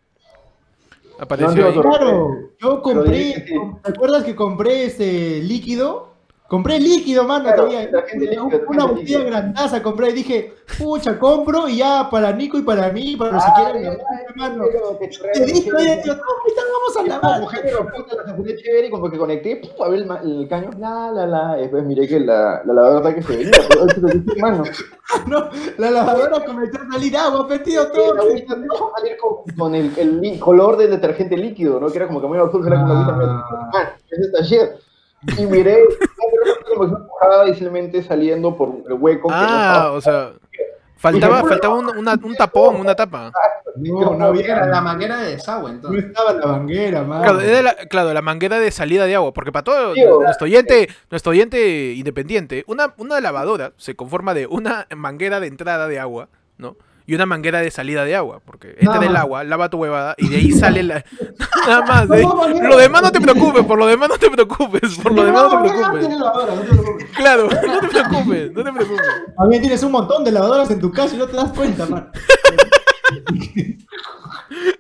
[1.19, 1.83] Apareció No.
[1.83, 3.45] Claro, yo compré.
[3.83, 6.14] ¿te acuerdas que compré este líquido?
[6.47, 7.81] Compré líquido, mano, Claro, todavía.
[7.87, 9.25] detergente líquido, Una detergente botella líquido.
[9.25, 13.43] grandaza compré y dije, pucha, compro y ya para Nico y para mí, para los
[13.45, 13.97] que Ah, lavar, ya,
[14.37, 14.65] mano.
[14.71, 14.99] pero
[15.33, 17.41] Te dije, vamos a lavar.
[17.41, 20.71] como género puta, la chévere y como que conecté, pum, abrí el, ma- el caño,
[20.79, 24.09] la, la, la, después miré que la, la lavadora que se venía, pero eso lo
[24.09, 24.65] dije, mano.
[25.27, 28.15] No, la lavadora comenzó a salir agua, metido Y todo.
[28.15, 31.89] la agüita a salir con, con el, el color del detergente líquido, ¿no?
[31.89, 33.71] Que era como que muy azul, era como una agüita Ah.
[33.75, 34.71] ah, es esta shit.
[35.39, 35.83] Y miré,
[36.75, 40.33] como que empujada y simplemente saliendo por el hueco que no Ah, o sea,
[40.97, 43.31] faltaba, faltaba un, una- un tapón, una tapa.
[43.77, 46.05] No, no Era había, la manguera de desagüe, no entonces.
[46.05, 47.05] estaba la manguera.
[47.05, 50.45] Claro, era la, claro, la manguera de salida de agua, porque para todo Tío, nuestro
[50.45, 55.99] oyente, nuestro oyente independiente, una, una lavadora se conforma de una manguera de entrada de
[55.99, 56.77] agua, ¿no?
[57.07, 59.21] Y una manguera de salida de agua, porque entra Nada el más.
[59.23, 61.05] agua, lava tu huevada y de ahí sale la...
[61.67, 62.25] Nada más, de ahí-.
[62.63, 65.63] Lo demás no te preocupes, por lo demás no te preocupes, por lo demás no
[65.63, 66.01] te preocupes.
[66.01, 67.07] Tiene lavadora, no te preocupes.
[67.15, 69.07] Claro, no te preocupes, no te preocupes.
[69.37, 72.11] También tienes un montón de lavadoras en tu casa y no te das cuenta, man.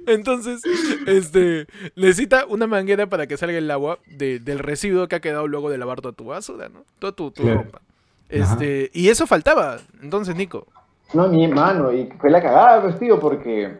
[0.06, 0.62] Entonces,
[1.06, 5.46] este, necesita una manguera para que salga el agua de- del residuo que ha quedado
[5.48, 6.84] luego de lavar toda tu basura, ¿no?
[6.98, 7.64] Toda tu, tu Claro.
[7.64, 7.80] ropa.
[8.28, 9.78] Este, y eso faltaba.
[10.02, 10.66] Entonces, Nico.
[11.14, 13.78] No, mi mano, y fue la cagada, pues, tío, porque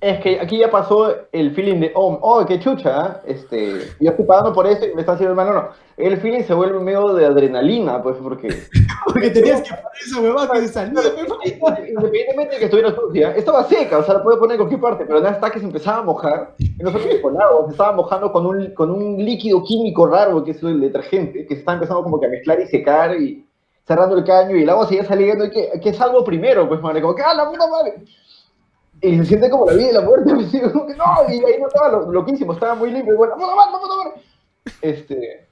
[0.00, 3.20] Es que aquí ya pasó el feeling de, oh, oh qué chucha, ¿ah?
[3.26, 5.68] este, yo estoy pagando por esto y me está haciendo hermano, no.
[5.96, 8.48] El feeling se vuelve medio de adrenalina, pues, porque
[9.04, 11.02] Porque tenías que poner esa huevada que salía.
[11.88, 15.04] independientemente de que estuviera sucia, estaba seca, o sea, la puede poner en cualquier parte,
[15.04, 18.46] pero hasta que se empezaba a mojar, y nosotros con agua, se estaba mojando con
[18.46, 22.20] un, con un líquido químico raro, que es el detergente, que se está empezando como
[22.20, 23.47] que a mezclar y secar, y
[23.88, 27.00] cerrando el caño, y el agua seguía saliendo, y que, que salgo primero, pues, madre,
[27.00, 27.94] como que, ¡ah, la puta madre!
[29.00, 31.32] Y se siente como la vida y la muerte, pues, y como que, no, y
[31.32, 33.96] ahí no estaba lo, loquísimo, estaba muy limpio, y bueno, ¡la puta madre, la puta
[33.96, 34.22] madre!
[34.82, 35.46] Este,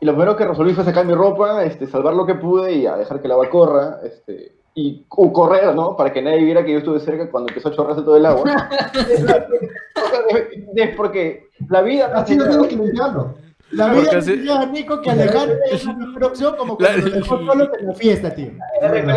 [0.00, 2.86] y lo primero que resolví fue sacar mi ropa, este, salvar lo que pude y
[2.86, 5.96] a dejar que el agua corra, este, y o correr, ¿no?
[5.96, 8.44] Para que nadie viera que yo estuve cerca cuando empezó a chorrarse todo el agua.
[10.72, 12.12] De- porque la vida...
[12.14, 13.34] Así no tienes que limpiarlo.
[13.72, 17.08] La vida así- tenía a Nico que alejar es la mejor opción como La- cuando
[17.08, 18.50] lo dejó solo en la fiesta, tío.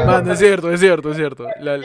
[0.06, 1.48] Mano, es cierto, es cierto, es cierto.
[1.60, 1.80] La-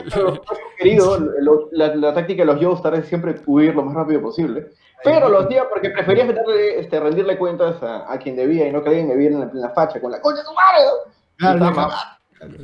[0.77, 4.69] querido, lo- la, la táctica de los Joestar es siempre huir lo más rápido posible.
[5.03, 8.83] Pero lo hacía porque prefería meterle, este, rendirle cuentas a, a quien debía y no
[8.83, 10.85] que alguien me viera en la, en la facha con la coña de su madre.
[10.85, 11.11] ¿no?
[11.57, 11.89] Claro,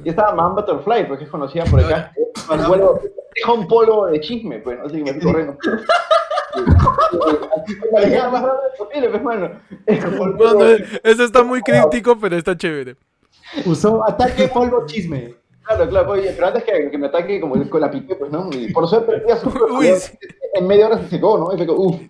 [0.04, 2.12] y, estaba Man Butterfly, porque es conocida por acá.
[2.68, 3.00] Vuelvo,
[3.36, 5.58] deja un polo de chisme, pues, así que me estoy corriendo.
[7.18, 9.52] Más rápido posible, mano.
[10.40, 10.66] Mano,
[11.04, 12.96] eso está muy crítico, pero está chévere.
[13.66, 15.36] Usó ataque polvo chisme.
[15.64, 18.50] Claro, claro, oye, pero antes que, que me ataque como con la piqué, pues, ¿no?
[18.52, 20.16] Y por suerte, ya su Uy, sí.
[20.54, 21.54] en media hora se secó, ¿no?
[21.54, 22.02] Y fue como, uff.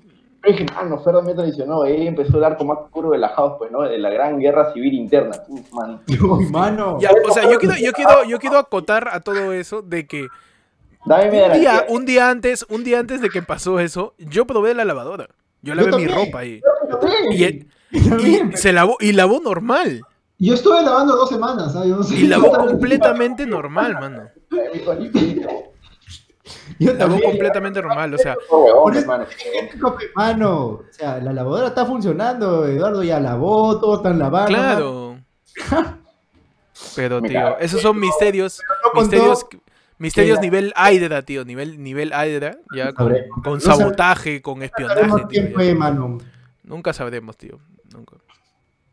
[0.41, 3.53] Pero dije, mano, Ferda me traicionó, ahí empezó el arco más oscuro de la house,
[3.57, 3.83] pues, ¿no?
[3.83, 5.41] De la gran guerra civil interna.
[5.47, 6.01] Uf, man.
[6.07, 6.99] Uy, mano.
[6.99, 10.27] Ya, o sea, yo quiero, yo quiero, yo quiero acotar a todo eso de que
[11.05, 14.73] Dame un día, un día antes, un día antes de que pasó eso, yo probé
[14.73, 15.27] la lavadora.
[15.61, 16.61] Yo lavé mi ropa ahí.
[17.31, 17.43] Y,
[17.91, 20.01] y se lavó, y lavó normal.
[20.37, 21.89] Yo estuve lavando dos semanas, ¿sabes?
[21.89, 22.15] Yo no sé.
[22.15, 24.29] Y lavó completamente normal, mano.
[26.79, 28.35] Yo Lavó completamente normal, o sea,
[30.15, 34.47] Mano, o sea, la lavadora está funcionando, Eduardo ya lavó, todos están lavando.
[34.47, 35.19] claro.
[36.95, 38.61] Pero, tío, esos son misterios,
[38.93, 39.45] misterios,
[39.97, 43.43] misterios nivel Hydra, tío, nivel, nivel Hydra, ya con, Sabremos.
[43.43, 45.53] con sabotaje, con espionaje, Sabemos tío, quién ya.
[45.53, 46.17] fue, mano.
[46.63, 47.59] Nunca sabremos, tío.
[47.93, 48.17] Nunca,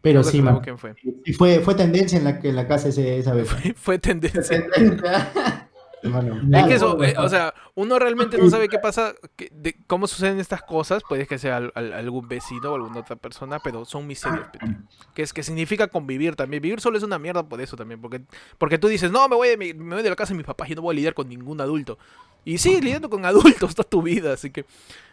[0.00, 0.62] Pero nunca sí, sabremos mano.
[0.62, 0.94] quién fue.
[1.24, 4.64] Y fue, fue tendencia en la, en la casa ese, esa vez, Fue tendencia.
[6.08, 6.40] mano.
[6.58, 10.06] Es que eso, eh, o sea, uno realmente no sabe qué pasa, que- de cómo
[10.06, 11.02] suceden estas cosas.
[11.08, 14.06] Puede que sea al- al- algún vecino o alguna otra persona, pero son
[14.52, 14.68] tío.
[15.14, 16.62] Que es que significa convivir también.
[16.62, 18.00] Vivir solo es una mierda por eso también.
[18.00, 18.22] Porque,
[18.58, 20.68] porque tú dices, no, me voy, mi- me voy de la casa de mis papás
[20.70, 21.98] y no voy a lidiar con ningún adulto.
[22.44, 24.32] Y sí, lidiando con adultos toda tu vida.
[24.32, 24.64] Así que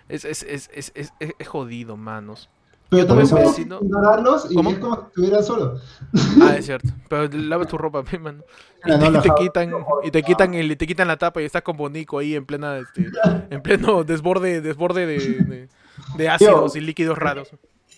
[0.08, 0.43] es, es-
[1.19, 2.49] es- es jodido, manos.
[2.89, 4.71] Pero Yo también vecino- ignorarlos y ¿Cómo?
[4.71, 5.80] es como si estuvieras solo.
[6.41, 6.89] Ah, es cierto.
[7.08, 8.43] Pero lavas tu ropa, pe, mano.
[8.86, 9.71] Y no, te, quitan,
[10.04, 12.45] y te quitan el, y te quitan la tapa y estás con Bonico ahí en
[12.45, 13.08] plena, este,
[13.49, 15.69] en pleno desborde, desborde de, de,
[16.17, 17.52] de ácidos y líquidos raros.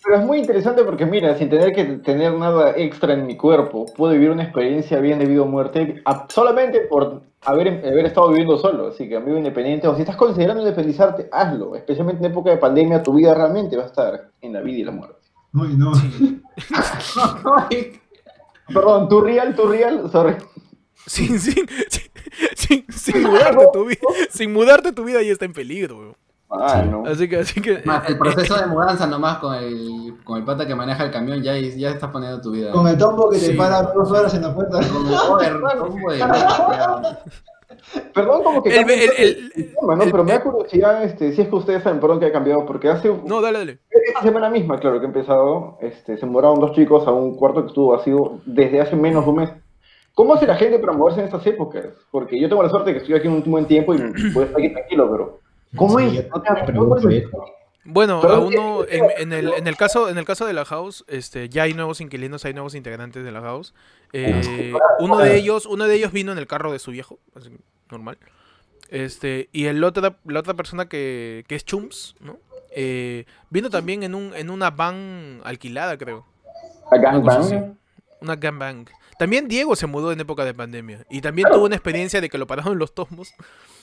[0.04, 3.86] Pero es muy interesante porque, mira, sin tener que tener nada extra en mi cuerpo,
[3.96, 8.28] puedo vivir una experiencia bien de vida o muerte a- solamente por haber, haber estado
[8.30, 8.88] viviendo solo.
[8.88, 11.76] Así que, amigo independiente, o si estás considerando independizarte, hazlo.
[11.76, 14.84] Especialmente en época de pandemia, tu vida realmente va a estar en la vida y
[14.84, 15.16] la muerte.
[15.54, 15.92] Uy, no.
[18.72, 20.34] Perdón, tu real, tu real, sorry.
[21.06, 22.04] Sin, sin, sin,
[22.56, 26.16] sin, sin mudarte tu vida, sin mudarte tu vida ya está en peligro, weón.
[26.54, 27.04] Ah, no.
[27.06, 27.80] Así que, así que.
[27.84, 31.42] Más, El proceso de mudanza nomás con el, con el pata que maneja el camión
[31.42, 32.70] ya, ya estás poniendo tu vida.
[32.72, 34.78] Con el tombo que te para dos horas en la puerta.
[35.28, 36.24] Con el tombo de-.
[38.14, 40.02] Perdón, como que El- el- el- el tema, ¿no?
[40.04, 42.64] el- Pero me da curiosidad, este, si es que ustedes saben, perdón que ha cambiado,
[42.66, 43.78] porque hace No, dale, dale.
[43.90, 47.62] esta semana misma, claro, que he empezado, este, se mudaron dos chicos a un cuarto
[47.62, 49.50] que estuvo vacío desde hace menos de un mes.
[50.14, 51.86] ¿Cómo hace la gente para moverse en estas épocas?
[52.10, 53.98] Porque yo tengo la suerte de que estoy aquí un buen tiempo y
[54.32, 55.38] puedo estar aquí tranquilo, pero
[55.76, 57.24] ¿cómo Sí.
[57.84, 61.04] Bueno, a uno, en, en el, en, el caso, en el caso de la house,
[61.08, 63.74] este, ya hay nuevos inquilinos, hay nuevos integrantes de la house.
[64.12, 67.50] Eh, uno de ellos, uno de ellos vino en el carro de su viejo, así,
[67.90, 68.18] normal.
[68.88, 72.38] Este, y el otra, la otra persona que, que es Chums, ¿no?
[72.70, 76.24] Eh, vino también en un, en una van alquilada, creo.
[76.90, 77.78] ¿A Una cosa gangbang?
[78.20, 78.86] Una gangbang.
[79.18, 81.04] También Diego se mudó en época de pandemia.
[81.10, 83.34] Y también tuvo una experiencia de que lo pararon los tomos.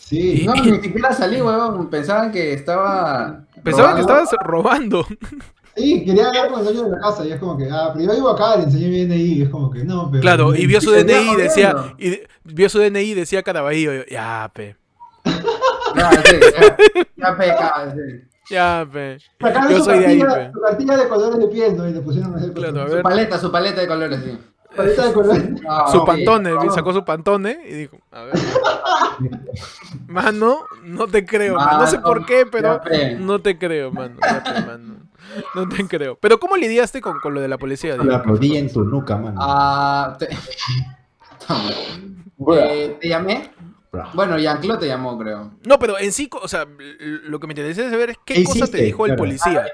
[0.09, 0.43] Sí.
[0.45, 1.87] No, ni siquiera salí, weón.
[1.89, 3.45] Pensaban que estaba.
[3.63, 5.05] Pensaba que estabas robando.
[5.75, 8.05] Sí, quería hablar con el dueño de la casa y es como que, ah, pero
[8.05, 10.21] yo vivo acá, le enseñé mi DNI y es como que, no, pero...
[10.21, 13.93] Claro, y vio su DNI y decía, y de- vio su DNI y decía Caraballo,
[13.93, 14.75] yo, ya, pe,
[15.95, 16.35] Ya, sí,
[17.15, 18.27] ya, ya sí.
[18.49, 19.17] ya, pe.
[19.39, 20.51] Sacaron Yo su, soy de ahí, cartilla, pe.
[20.53, 21.87] su cartilla de colores de piel, ¿no?
[21.87, 22.97] Y le pusieron Claro, a ver.
[22.97, 24.37] Su paleta, su paleta de colores, sí.
[24.77, 26.71] No, su pantone, no.
[26.71, 28.35] sacó su pantone y dijo, a ver.
[30.07, 31.79] Mano, no te creo, man.
[31.79, 32.79] no sé Mano, por qué, pero
[33.19, 34.15] no te creo, mano.
[34.19, 34.95] te- mano.
[35.55, 36.17] No te creo.
[36.19, 37.95] Pero ¿cómo lidiaste con, con lo de la policía?
[37.97, 38.17] La Diego?
[38.17, 39.39] aplaudí en tu nuca, mano.
[39.41, 40.27] Ah, te...
[42.57, 43.51] Eh, ¿Te llamé?
[44.13, 45.51] Bueno, Yanclo te llamó, creo.
[45.65, 46.67] No, pero en sí, o sea,
[46.99, 49.65] lo que me interesa saber es qué ¿Qué cosa te dijo el policía.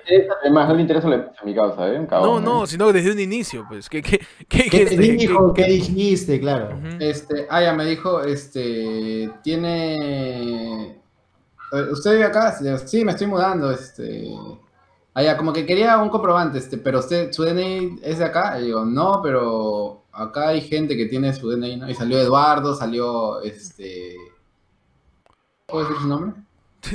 [0.41, 1.95] además, no le interesa la- a mi causa, ¿eh?
[1.97, 2.67] Un No, cabrón, no, ¿eh?
[2.67, 3.89] sino desde un inicio, pues.
[3.89, 5.53] ¿Qué, qué, qué, ¿Qué este, te dijo?
[5.53, 6.39] qué- ¿Qué dijiste?
[6.39, 6.77] Claro.
[6.77, 6.95] Ujú.
[6.99, 10.91] Este, ah, ya me dijo, este, tiene...
[10.91, 12.53] eh, ¿Usted vive acá?
[12.85, 14.33] Sí, me estoy mudando, este...
[15.13, 18.59] Ah, ya, como que quería un comprobante, este, pero usted, ¿su DNI es de acá?
[18.59, 21.89] Y digo, no, pero acá hay gente que tiene su DNI, ¿no?
[21.89, 24.15] Y salió Eduardo, salió, este...
[25.65, 26.33] ¿Puedo decir su nombre?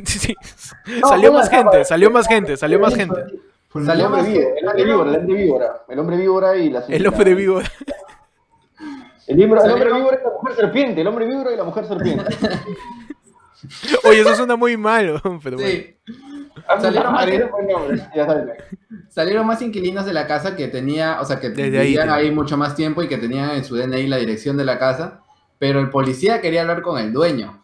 [0.05, 0.35] Sí, sí.
[1.09, 3.25] Salió más gente, salió más gente, salió más gente.
[3.85, 7.07] Salió más víbora, el hombre víbora, el hombre víbora, el hombre víbora y la El
[7.09, 7.31] hombre.
[7.33, 7.37] El,
[9.37, 12.25] víbora- el hombre víbora y la mujer serpiente, el hombre víbora y la mujer serpiente.
[14.05, 15.83] Oye, eso suena muy malo, pero bueno.
[16.81, 18.45] Salieron más- Salieron buen nombre, ya sabes.
[19.09, 22.15] Salieron más inquilinos de la casa que tenía, o sea, que Desde ahí, vivían tío.
[22.15, 25.21] ahí, mucho más tiempo y que tenían en su DNI la dirección de la casa,
[25.59, 27.63] pero el policía quería hablar con el dueño.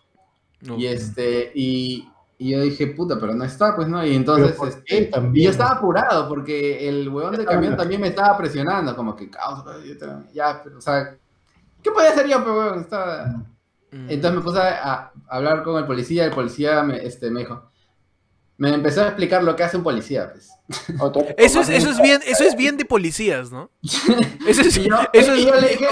[0.62, 0.76] No.
[0.76, 4.04] Y este, y, y yo dije, puta, pero no está, pues no.
[4.04, 5.36] Y entonces, ¿por este, también?
[5.36, 9.30] y yo estaba apurado porque el huevón del camión también me estaba presionando, como que,
[9.30, 11.14] "Causa, yo te- ya, pero, o sea,
[11.82, 12.80] ¿qué podía hacer yo, pero huevón?
[12.80, 13.26] Estaba...
[13.92, 14.10] Mm.
[14.10, 17.70] Entonces me puse a, a hablar con el policía, el policía me, este, me dijo,
[18.58, 20.50] me empezó a explicar lo que hace un policía, pues.
[21.36, 23.70] Eso es, eso es bien, eso es bien de policías, ¿no?
[24.48, 25.86] Eso es, Y yo- eso y es, yo le dije,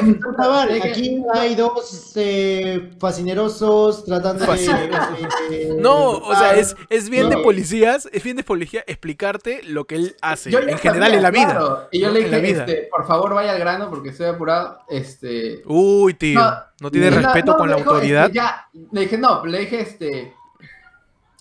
[0.82, 4.58] Aquí hay dos eh, fascinerosos tratando de...
[5.50, 9.62] De- no, o sea, de- es, es bien de policías, es bien de policía explicarte
[9.64, 11.46] lo que él hace, Yo en general sabía, en la vida.
[11.50, 11.88] claro.
[11.92, 12.64] Y yo le dije, vida.
[12.64, 14.80] este, por favor vaya al grano porque estoy apurado.
[14.88, 18.24] Este, Uy, tío, No, no, tiene respeto no, con la dijo, autoridad.
[18.26, 20.34] este, ya, le dije, no, le dije, este,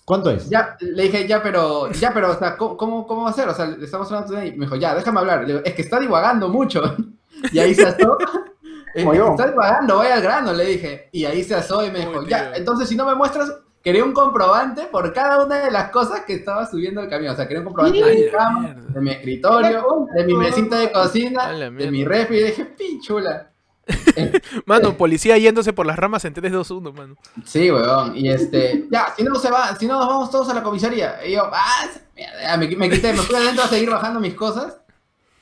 [0.04, 0.50] ¿Cuánto es?
[0.50, 3.48] ya, le dije, ya, pero, ya, pero, o sea, ¿cómo, cómo, cómo va a ser?
[3.48, 4.48] O sea, le estamos hablando de...
[4.48, 5.40] Y me dijo, ya, déjame hablar.
[5.40, 6.82] Le digo, es que está divagando mucho.
[7.52, 8.16] Y ahí se asó.
[8.94, 11.08] Es que está divagando, vaya al grano, le dije.
[11.10, 12.58] Y ahí se asó y me dijo, Uy, ya, tío.
[12.58, 16.34] entonces si no me muestras, quería un comprobante por cada una de las cosas que
[16.34, 17.34] estaba subiendo el camión.
[17.34, 20.92] O sea, quería un comprobante de mi cama, de mi escritorio, de mi mesita de
[20.92, 22.38] cocina, de mi refri.
[22.38, 23.50] Y dije, pinchula.
[24.66, 27.16] Mano, policía yéndose por las ramas en 3, 2, 1, mano.
[27.44, 28.16] Sí, weón.
[28.16, 31.24] Y este, ya, si no se va, si no nos vamos todos a la comisaría.
[31.26, 34.78] Y yo, ah, mierda, me, me quité, me fui adentro a seguir bajando mis cosas.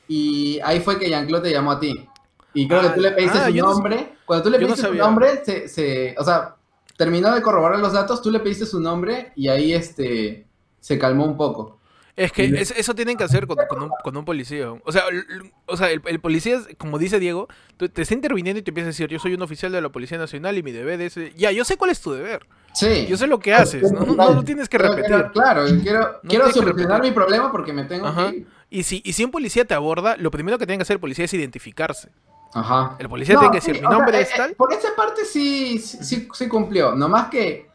[0.08, 2.06] Y ahí fue que Jean-Claude te llamó a ti.
[2.54, 4.12] Y creo que tú le pediste Ah, su yo no- nombre.
[4.26, 6.56] Cuando tú le no pediste su nombre, se, se, o sea,
[6.96, 10.46] terminó de corroborar los datos, tú le pediste su nombre y ahí este,
[10.80, 11.78] se calmó un poco.
[12.14, 14.70] Es que es- eso tienen que hacer con, con un, con un policía.
[14.70, 17.48] O sea, l- l- o sea el, el policía, es- como dice Diego,
[17.78, 20.18] te está interviniendo y te empieza a decir, yo soy un oficial de la Policía
[20.18, 21.14] Nacional y mi deber es...
[21.36, 22.46] Ya, yo sé cuál es tu deber.
[22.74, 23.06] Sí.
[23.08, 23.90] Yo sé lo que haces.
[23.92, 25.04] No, no, no lo tienes que repetir.
[25.08, 28.30] pero, claro, quiero, No quiero solucionar mi problema porque me tengo Ajá.
[28.30, 28.46] que ir.
[28.70, 31.00] Y si, y si un policía te aborda, lo primero que tiene que hacer el
[31.00, 32.10] policía es identificarse.
[32.54, 32.96] Ajá.
[32.98, 34.54] El policía No, tiene que sí, decir, mi o sea, nombre eh, es eh, tal.
[34.54, 36.94] Por esa parte sí, sí, sí, sí cumplió.
[36.94, 37.68] Nomás que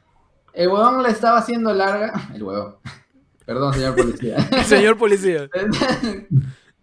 [0.54, 2.14] el huevón le estaba haciendo larga.
[2.34, 2.76] El huevón.
[3.48, 4.38] Perdón, señor policía.
[4.66, 5.50] Señor policía.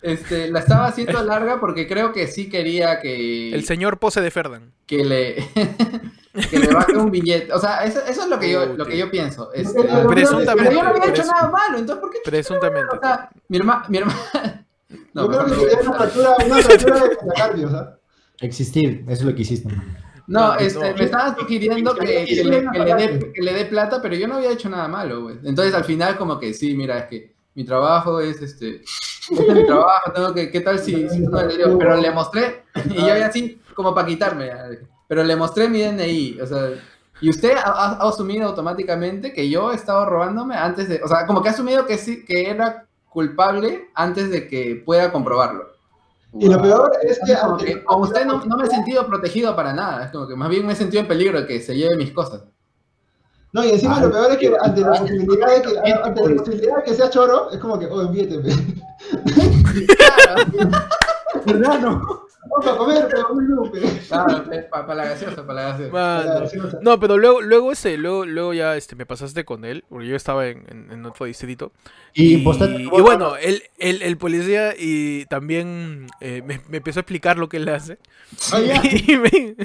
[0.02, 4.30] Este, la estaba haciendo larga porque creo que sí quería que, El señor Pose de
[4.30, 4.74] Ferdan.
[4.84, 5.36] que le
[6.50, 7.50] que le baje un billete.
[7.54, 9.50] O sea, eso, eso es lo que yo, lo que yo pienso.
[9.54, 12.18] Este, Presuntamente, pero yo no había hecho nada malo, entonces ¿por qué?
[12.22, 12.94] Presuntamente.
[12.94, 14.66] O sea, mi hermana, mi hermana.
[15.14, 15.96] No, Yo creo que no sería una hablar.
[15.96, 17.88] fractura, una fractura de metacardio, ¿sabes?
[18.42, 19.74] Existir, eso es lo que hiciste.
[20.26, 20.96] No, No, este, no.
[20.96, 24.26] me estaban sugiriendo que, que le, que le dé, que le dé plata, pero yo
[24.26, 25.36] no había hecho nada malo, güey.
[25.44, 28.82] Entonces al final como que sí, mira, es que mi trabajo es este,
[29.30, 31.78] este es mi trabajo, tengo que, ¿qué tal si, si no le digo?
[31.78, 34.50] Pero le mostré, y yo ya así, como para quitarme,
[35.06, 36.70] pero le mostré mi DNI, o sea,
[37.20, 41.42] y usted ha- ha asumido automáticamente que yo estaba robándome antes de, o sea, como
[41.42, 45.73] que ha asumido que sí, que era culpable antes de que pueda comprobarlo.
[46.38, 49.72] Y lo peor es que, Como que usted no, no me he sentido protegido para
[49.72, 51.96] nada, es como que más bien me he sentido en peligro de que se lleve
[51.96, 52.42] mis cosas.
[53.52, 56.76] No, y encima lo peor es que ante la posibilidad de que, ante la posibilidad
[56.78, 58.52] de que sea choro, es como que, oh, envíeteme.
[59.96, 60.70] Claro,
[61.46, 63.80] Hermano, vamos a comer, pero un lupe.
[64.08, 65.92] claro, para la gaseosa, para la gaseosa.
[65.92, 66.78] Mano.
[66.82, 70.16] No, pero luego, luego ese, luego, luego ya este, me pasaste con él, porque yo
[70.16, 71.72] estaba en, en- en otro distrito.
[72.12, 77.02] Y, Y, y bueno, el, el, el policía y también eh, me, me empezó a
[77.02, 77.98] explicar lo que él hace.
[78.52, 79.56] Ya, y me, y-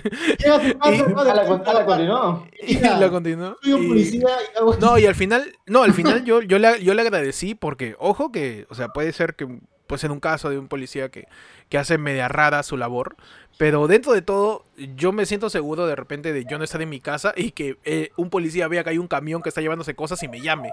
[0.80, 1.46] A la, a la
[1.86, 2.48] continuó.
[2.62, 3.58] y la continuó.
[3.62, 6.84] Soy un policía y hago No, y al final, no, al final yo, yo, le,
[6.84, 9.48] yo le agradecí porque, ojo que, o sea, puede ser que
[9.88, 11.26] puede ser un caso de un policía que,
[11.70, 13.16] que hace media rara su labor.
[13.58, 14.64] Pero dentro de todo,
[14.96, 17.78] yo me siento seguro de repente de yo no estar en mi casa y que
[17.84, 20.72] eh, un policía vea que hay un camión que está llevándose cosas y me llame.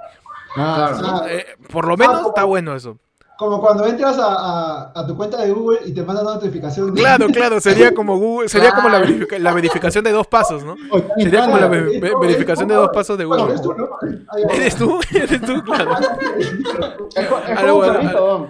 [0.57, 1.07] Ah, Claro.
[1.24, 2.99] Ah, Eh, por lo menos como- está bueno eso.
[3.39, 6.95] Como cuando entras a, a- a tu cuenta de Google y te mandan una notificación.
[6.95, 9.12] de- Claro, claro, sería como Google, sería como la, Claro.
[9.12, 10.74] verifica- la verificación de dos pasos, ¿no?
[10.91, 13.59] Oh, Sería como la ve- ve- verificación de dos pasos de Bueno, Google.
[13.59, 14.55] eres tú, ¿no?
[14.55, 15.01] ¿Eres tú?
[15.14, 15.62] ¿Eres tú?
[15.64, 15.91] Claro.
[17.16, 18.49] Es, co- es Algo, como un perrito, don.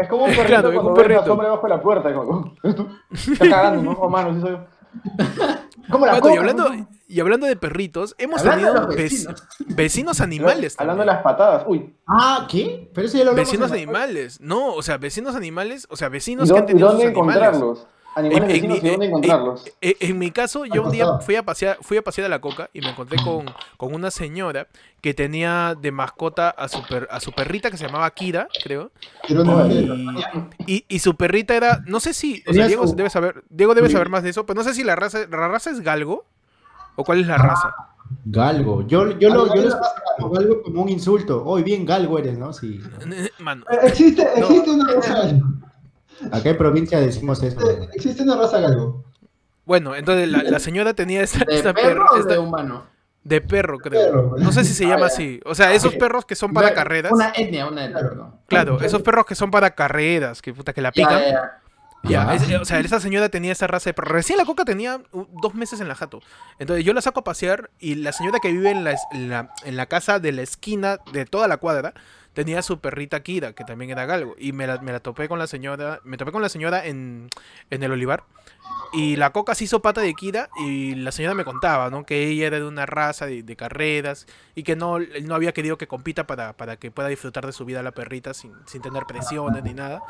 [0.00, 1.20] Es como un perrito Claro, es cuando un perrito.
[1.20, 2.14] la sombra debajo de la puerta.
[2.14, 2.88] Como, ¿es tú?
[3.32, 3.90] Está cagando, ¿no?
[3.92, 4.58] O mano, sí soy yo.
[5.90, 6.70] Como la Bueno, y hablando,
[7.08, 9.42] y hablando de perritos, hemos Hablando tenido vecinos.
[9.66, 10.74] vecinos animales.
[10.78, 11.64] Hablando de las patadas.
[11.66, 12.90] Uy, Ah, ¿qué?
[12.94, 14.40] Pero eso ya lo Vecinos animales.
[14.40, 17.04] No, o sea, vecinos animales, o sea, ¿y vecinos que han dónde, y tenido dónde
[17.04, 17.86] sus animales.
[18.16, 18.40] Encontrarlos?
[18.40, 19.64] Animales En- en vecinos, mi- ¿y dónde en- encontrarlos?
[19.80, 22.40] Eh, En mi caso, yo un día fui a pasear, fui a pasear a la
[22.40, 23.46] coca y me encontré con,
[23.76, 24.66] con una señora
[25.00, 28.90] que tenía de mascota a su, per- a su perrita que se llamaba Kira, creo.
[29.28, 32.96] Pero no, Y, y- y su perrita era, no sé si, o sea, Diego su-
[32.96, 35.48] debe saber, Diego debe saber más de eso, pero no sé si la raza, la
[35.48, 36.24] raza es galgo
[36.96, 37.74] o cuál es la raza.
[38.24, 38.86] Galgo.
[38.86, 39.62] Yo, yo lo, yo
[40.38, 41.44] Hay lo como un insulto.
[41.44, 42.52] Hoy bien galgo eres, ¿no?
[42.52, 42.80] Sí.
[43.40, 44.46] Mano, Eh, Existe, No.
[44.46, 45.46] existe una raza galgo.
[46.32, 47.70] Acá en provincia decimos eso.
[47.70, 49.04] Eh, Existe una raza galgo.
[49.64, 52.84] bueno, entonces la, la señora tenía esta, ¿De esta perro perra- o esta- de humano?
[53.24, 54.06] de perro, creo.
[54.12, 54.34] Perro.
[54.38, 55.40] No sé si se llama así.
[55.44, 57.10] O sea, esos perros que son para Una- carreras.
[57.12, 58.34] Una etnia, una etnia, perdón.
[58.46, 61.18] Claro, esos perros que son para carreras, que puta que la pican.
[61.18, 61.60] Ya, ya, ya.
[62.04, 62.34] Ya, Ya.
[62.36, 64.12] es- o sea, esa señora tenía esa raza de perro.
[64.12, 66.20] Recién la coca tenía uh, dos meses en la jato.
[66.60, 69.28] Entonces yo la saco a pasear y la señora que vive en la, es- en
[69.28, 71.94] la, en la casa de la esquina de toda la cuadra
[72.36, 74.36] tenía su perrita Kira, que también era galgo.
[74.38, 77.30] Y me la, me la topé con la señora, me topé con la señora en,
[77.70, 78.24] en el olivar.
[78.92, 82.04] Y la coca se hizo pata de Kira y la señora me contaba, ¿no?
[82.04, 85.78] Que ella era de una raza de, de carreras y que no, no había querido
[85.78, 89.04] que compita para, para que pueda disfrutar de su vida la perrita sin, sin tener
[89.06, 90.02] presiones ni nada.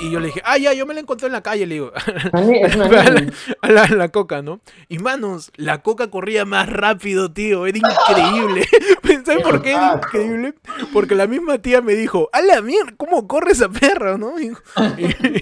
[0.00, 1.92] Y yo le dije, ah, ya, yo me la encontré en la calle, le digo,
[2.32, 3.32] a la,
[3.62, 4.60] a la- a la coca, ¿no?
[4.88, 8.66] Y manos, la coca corría más rápido, tío, era increíble.
[9.24, 10.54] ¿Sabes por qué era increíble?
[10.92, 14.38] Porque la misma tía me dijo, a la mierda, ¿cómo corre esa perra, no?
[14.40, 14.52] Y,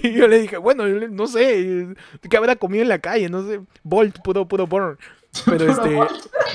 [0.03, 1.87] y yo le dije, bueno, no sé,
[2.29, 3.27] ¿qué habrá comido en la calle?
[3.29, 4.97] No sé, Bolt, puro, puro born.
[5.45, 5.99] Pero este,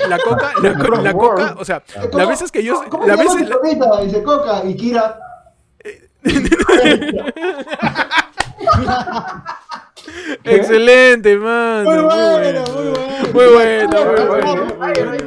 [0.09, 1.83] la coca, la, co- la coca, o sea,
[2.13, 4.01] las veces que yo, ¿Cómo llama veces, perrita?
[4.01, 5.19] Dice Coca y Kira.
[10.43, 11.89] Excelente, mano.
[11.89, 14.75] Muy Muy bueno, buena, muy bueno.
[14.75, 15.17] buena,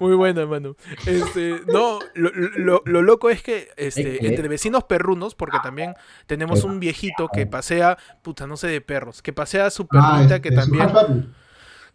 [0.00, 0.76] muy buena, mano.
[1.06, 5.94] Este, no, lo, lo- lo loco es que este, entre vecinos perrunos, porque también
[6.26, 10.34] tenemos un viejito que pasea, puta, no sé de perros, que pasea a su perrita
[10.36, 10.88] Ah, que este, también.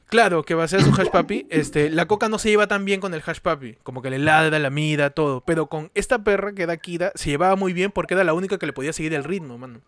[0.07, 3.01] Claro, que pasea a su hash papi, este, la coca no se lleva tan bien
[3.01, 6.53] con el hash papi, como que le ladra, la mira, todo, pero con esta perra
[6.53, 9.13] que era Kira, se llevaba muy bien porque era la única que le podía seguir
[9.13, 9.81] el ritmo, mano.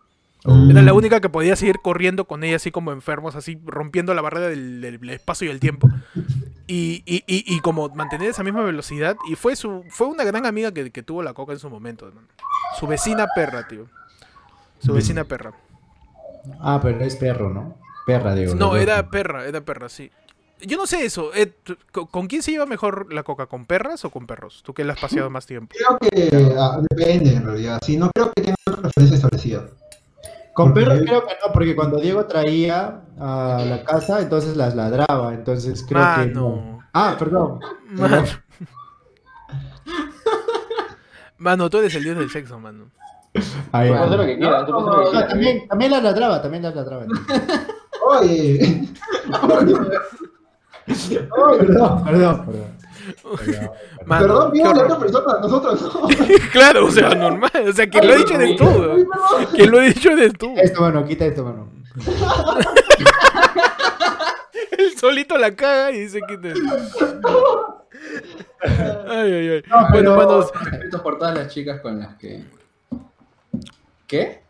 [0.70, 4.22] Era la única que podía seguir corriendo con ella así como enfermos, así rompiendo la
[4.22, 5.88] barrera del, del espacio y el tiempo.
[6.68, 9.16] Y, y, y, y como mantener esa misma velocidad.
[9.28, 12.06] Y fue su fue una gran amiga que, que tuvo la coca en su momento.
[12.06, 12.28] hermano.
[12.78, 13.86] Su vecina perra, tío.
[14.78, 15.54] Su vecina perra.
[16.60, 17.76] Ah, pero es perro, ¿no?
[18.08, 18.54] Perra, digo.
[18.54, 19.10] No, era dos.
[19.10, 20.10] perra, era perra, sí.
[20.62, 21.30] Yo no sé eso.
[21.34, 21.52] eh,
[21.92, 23.46] ¿con, quién se lleva mejor la coca?
[23.46, 24.62] ¿Con perras o con perros?
[24.64, 25.76] Tú que la has paseado más tiempo.
[25.76, 27.78] Creo que ah, depende en realidad.
[27.84, 29.66] Sí, no creo que tenga una preferencia establecida.
[30.54, 34.74] Con Porque- perros creo que no, porque cuando Diego traía a la casa, entonces las
[34.74, 36.56] ladraba, entonces creo que no.
[36.56, 36.78] Mano.
[36.94, 37.60] Ah, perdón.
[37.90, 38.24] Mano.
[41.36, 42.90] Mano, tú eres el dios del sexo, mano.
[43.70, 47.06] Ahí lo que quieras, No, también, también las ladraba, también las ladraba.
[48.08, 48.88] Oye.
[50.86, 52.78] Oye, Perdón, perdón, perdón.
[54.06, 54.84] Mano, Perdón, qué vimos a horror.
[54.84, 56.08] otra persona, nosotros no.
[56.52, 57.50] claro, o sea, normal.
[57.68, 58.64] O sea, quien lo ha dicho tú.
[58.64, 59.06] weón.
[59.54, 60.54] Quien lo ha dicho eres tú.
[60.56, 61.70] Esto, mano, quita esto, mano.
[64.78, 66.52] Él solito la caga y dice que te...
[69.08, 69.62] Ay, ay, ay.
[69.68, 70.50] No, Bueno, manos.
[70.70, 72.44] Respeto por todas las chicas con las que.
[74.06, 74.42] ¿Qué?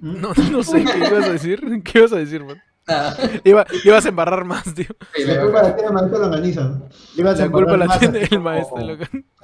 [0.00, 1.82] No, no sé qué ibas a decir.
[1.84, 2.60] ¿Qué ibas a decir, man?
[3.44, 4.86] Iba, ibas a embarrar más, tío.
[5.14, 6.80] Sí, La culpa la tiene el maestro Longaniza.
[7.16, 8.76] La culpa la tiene el maestro.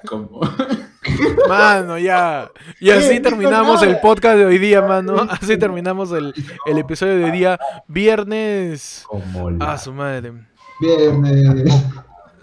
[0.06, 0.40] como-
[1.48, 2.50] Mano, ya.
[2.80, 5.16] Y así terminamos el podcast de hoy día, mano.
[5.30, 6.34] Así terminamos el,
[6.66, 7.58] el episodio de hoy día.
[7.86, 9.04] Viernes.
[9.06, 10.32] Como la- Ah, su madre.
[10.80, 11.72] Viernes.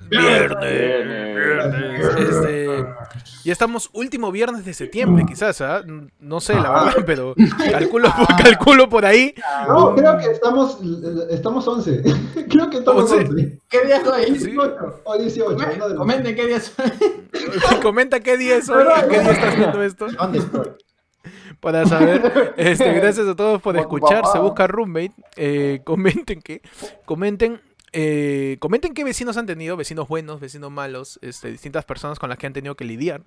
[0.09, 1.35] Viernes.
[1.35, 2.15] Viernes.
[2.17, 2.85] Este,
[3.43, 5.81] ya estamos último viernes de septiembre, quizás, ¿ah?
[6.19, 7.35] No sé, la verdad, pero
[7.71, 8.09] calculo,
[8.43, 9.33] calculo por ahí.
[9.67, 10.79] No, creo que estamos,
[11.29, 12.03] estamos 11.
[12.49, 13.25] creo que estamos 11.
[13.29, 13.59] 11.
[13.69, 14.25] ¿Qué día es hoy?
[14.39, 14.51] Sí.
[14.51, 15.49] 18 o 18.
[15.55, 17.79] uno de los- Comenten qué día es hoy.
[17.81, 20.07] Comenta qué día es hoy, qué día estás viendo esto.
[20.07, 20.67] ¿Dónde estoy?
[21.59, 22.53] para saber.
[22.57, 24.23] Este, gracias a todos por escuchar.
[24.31, 25.13] Se busca roommate.
[25.35, 26.61] Eh, comenten que,
[27.05, 27.59] comenten,
[27.97, 32.37] eh, comenten qué vecinos han tenido, vecinos buenos, vecinos malos, este, distintas personas con las
[32.37, 33.21] que han tenido que lidiar.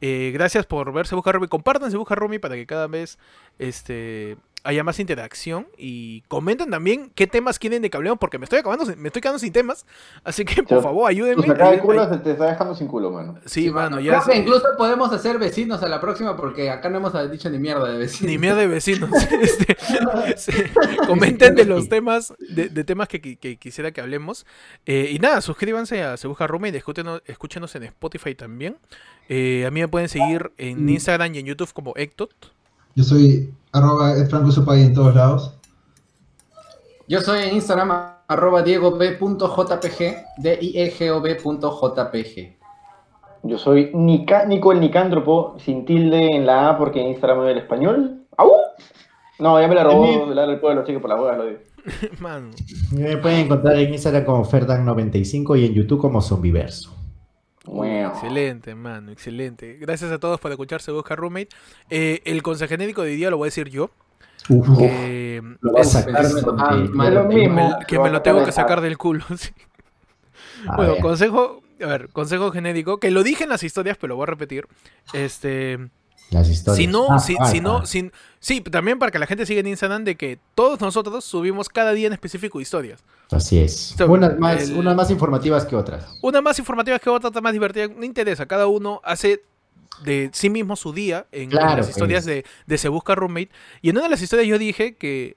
[0.00, 1.48] Eh, gracias por ver Se busca roommate.
[1.48, 3.18] Compartan Se busca para que cada vez,
[3.60, 8.44] este, haya más interacción y comenten también qué temas quieren de que hablemos porque me
[8.44, 9.86] estoy acabando, me estoy quedando sin temas,
[10.24, 11.42] así que por favor ayúdenme.
[11.42, 13.38] Tu sacada de culo se te está dejando sin culo, mano.
[13.46, 17.30] Sí, mano, ya que incluso podemos hacer vecinos a la próxima porque acá no hemos
[17.30, 18.30] dicho ni mierda de vecinos.
[18.30, 19.10] Ni mierda de vecinos.
[19.40, 19.76] Este,
[20.36, 20.52] sí.
[21.06, 24.46] Comenten de los temas, de, de temas que, qui- que quisiera que hablemos.
[24.86, 28.76] Eh, y nada, suscríbanse a Se Busca Roommate, escúchenos, escúchenos en Spotify también.
[29.28, 32.30] Eh, a mí me pueden seguir en Instagram y en YouTube como Ectot.
[32.96, 35.54] Yo soy arroba edfrancosupay en todos lados.
[37.08, 37.90] Yo soy en Instagram
[38.28, 39.98] arroba diegob.jpg,
[40.38, 41.80] D-I-E-G-O-B.jpg.
[43.42, 47.52] Yo soy Nica, Nico el Nicántropo, sin tilde en la A porque en Instagram es
[47.52, 48.26] el español.
[48.36, 48.52] ¡Au!
[49.38, 51.58] No, ya me la robó la del pueblo, así que por las huevas lo digo.
[52.20, 52.50] Mano.
[52.92, 56.99] Me pueden encontrar en Instagram como Ferdan95 y en YouTube como Zombiverso.
[57.72, 58.08] Bueno.
[58.08, 59.76] Excelente, mano, excelente.
[59.80, 61.48] Gracias a todos por escuchar Se Busca Roommate.
[61.88, 63.90] Eh, el consejenérico de hoy día lo voy a decir yo.
[64.48, 68.22] Uf, que lo vas a es- sacar es- Ah, Es que me, que me lo
[68.22, 69.24] tengo que sacar del culo.
[69.36, 69.50] sí.
[70.76, 74.24] Bueno, consejo, a ver, consejo genérico, que lo dije en las historias, pero lo voy
[74.24, 74.66] a repetir.
[75.12, 75.78] Este,
[76.30, 76.76] las historias.
[76.78, 77.62] si no, Ah, si, ah, si ah.
[77.62, 81.24] no, sin, sí, también para que la gente siga en Instagram de que todos nosotros
[81.24, 83.02] subimos cada día en específico historias.
[83.30, 83.94] Así es.
[83.96, 86.04] So, Unas más, el- unas más informativas que otras.
[86.22, 88.46] Una más informativa que otra, otra más divertida, no interesa.
[88.46, 89.42] Cada uno hace
[90.04, 92.36] de sí mismo su día en, Claro, las historias pues.
[92.36, 93.50] de, de Se Busca Roommate.
[93.82, 95.36] Y en una de las historias yo dije que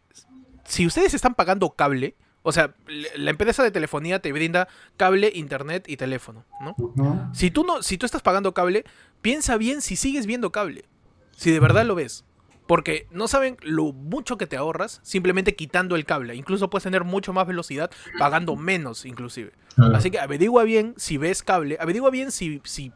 [0.65, 2.75] si ustedes están pagando cable, o sea,
[3.15, 4.67] la empresa de telefonía te brinda
[4.97, 6.75] cable, internet y teléfono, ¿no?
[6.95, 7.31] ¿no?
[7.33, 8.83] Si tú no, si tú estás pagando cable,
[9.21, 10.85] piensa bien si sigues viendo cable.
[11.31, 12.25] Si de verdad lo ves.
[12.67, 16.35] Porque no saben lo mucho que te ahorras simplemente quitando el cable.
[16.35, 19.51] Incluso puedes tener mucho más velocidad pagando menos, inclusive.
[19.93, 21.77] Así que averigua bien si ves cable.
[21.79, 22.93] Averigua bien si, si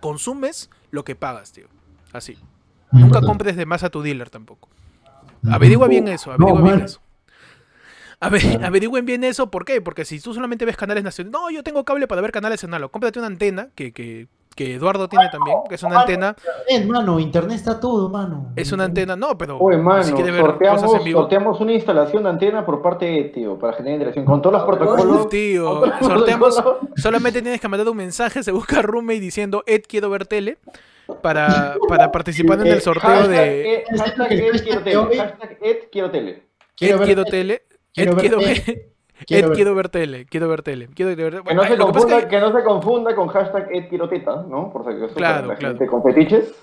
[0.00, 1.68] consumes lo que pagas, tío.
[2.12, 2.34] Así.
[2.90, 3.26] Muy Nunca importante.
[3.26, 4.70] compres de más a tu dealer tampoco.
[5.50, 7.00] Averigua bien eso, averigua No, bien eso.
[8.20, 9.80] Ave- averigüen bien eso, ¿por qué?
[9.80, 12.74] Porque si tú solamente ves canales nacionales, no, yo tengo cable para ver canales en
[12.74, 16.34] algo, cómprate una antena, que, que, que Eduardo tiene también, que es una antena,
[16.68, 18.52] Eh, mano, internet está todo, mano.
[18.56, 21.60] es una antena, no, pero Oye, mano, si quieres ver cosas sorteamos, en vivo, sorteamos
[21.60, 25.24] una instalación de antena por parte de tío, para generar interacción, con todos los protocolos.
[25.26, 26.92] Uf, tío, todos sorteamos, protocolos.
[27.00, 30.58] solamente tienes que mandar un mensaje, se busca roommate diciendo Ed quiero ver tele,
[31.22, 35.16] para, para participar en Eh, el sorteo hashtag, de eh, hashtag Ed quiero tele.
[35.18, 36.10] Hashtag Ed quiero
[37.24, 37.62] tele.
[37.94, 38.86] Quiero Ed ver quiero ver quiero ver,
[39.26, 41.78] quiero Ed ver- quiero ver tele, quiero ver tele, quiero ver Que no, se Ay,
[41.78, 44.72] confunda, es que- que no se confunda con hashtag Ed quiero teta, ¿no?
[44.72, 45.74] Por si acaso, Claro, claro.
[45.74, 46.54] gente con fetiches.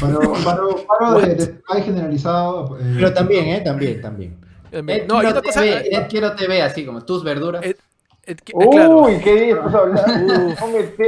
[0.00, 2.76] Paro, paro, paro de, de spy generalizado.
[2.78, 3.60] eh, Pero también, ¿eh?
[3.60, 4.36] También, también.
[4.72, 5.60] Ed No, hay quiero una cosa.
[5.62, 7.64] TV, Ed quiero TV, así como tus verduras.
[7.64, 7.76] Ed-
[8.26, 8.98] Ed- eh, claro.
[9.04, 10.54] Uy, ¿qué hablando?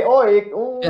[0.09, 0.81] Oye, uh.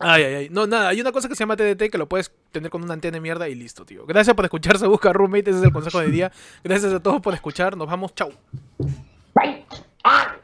[0.00, 0.48] Ay, ay, ay.
[0.50, 2.94] No, nada, hay una cosa que se llama TDT que lo puedes tener con una
[2.94, 4.06] antena de mierda y listo, tío.
[4.06, 6.32] Gracias por escuchar, se busca roommate, ese es el consejo de día.
[6.62, 8.32] Gracias a todos por escuchar, nos vamos, chau.
[9.34, 9.64] Bye.
[10.04, 10.36] Ah.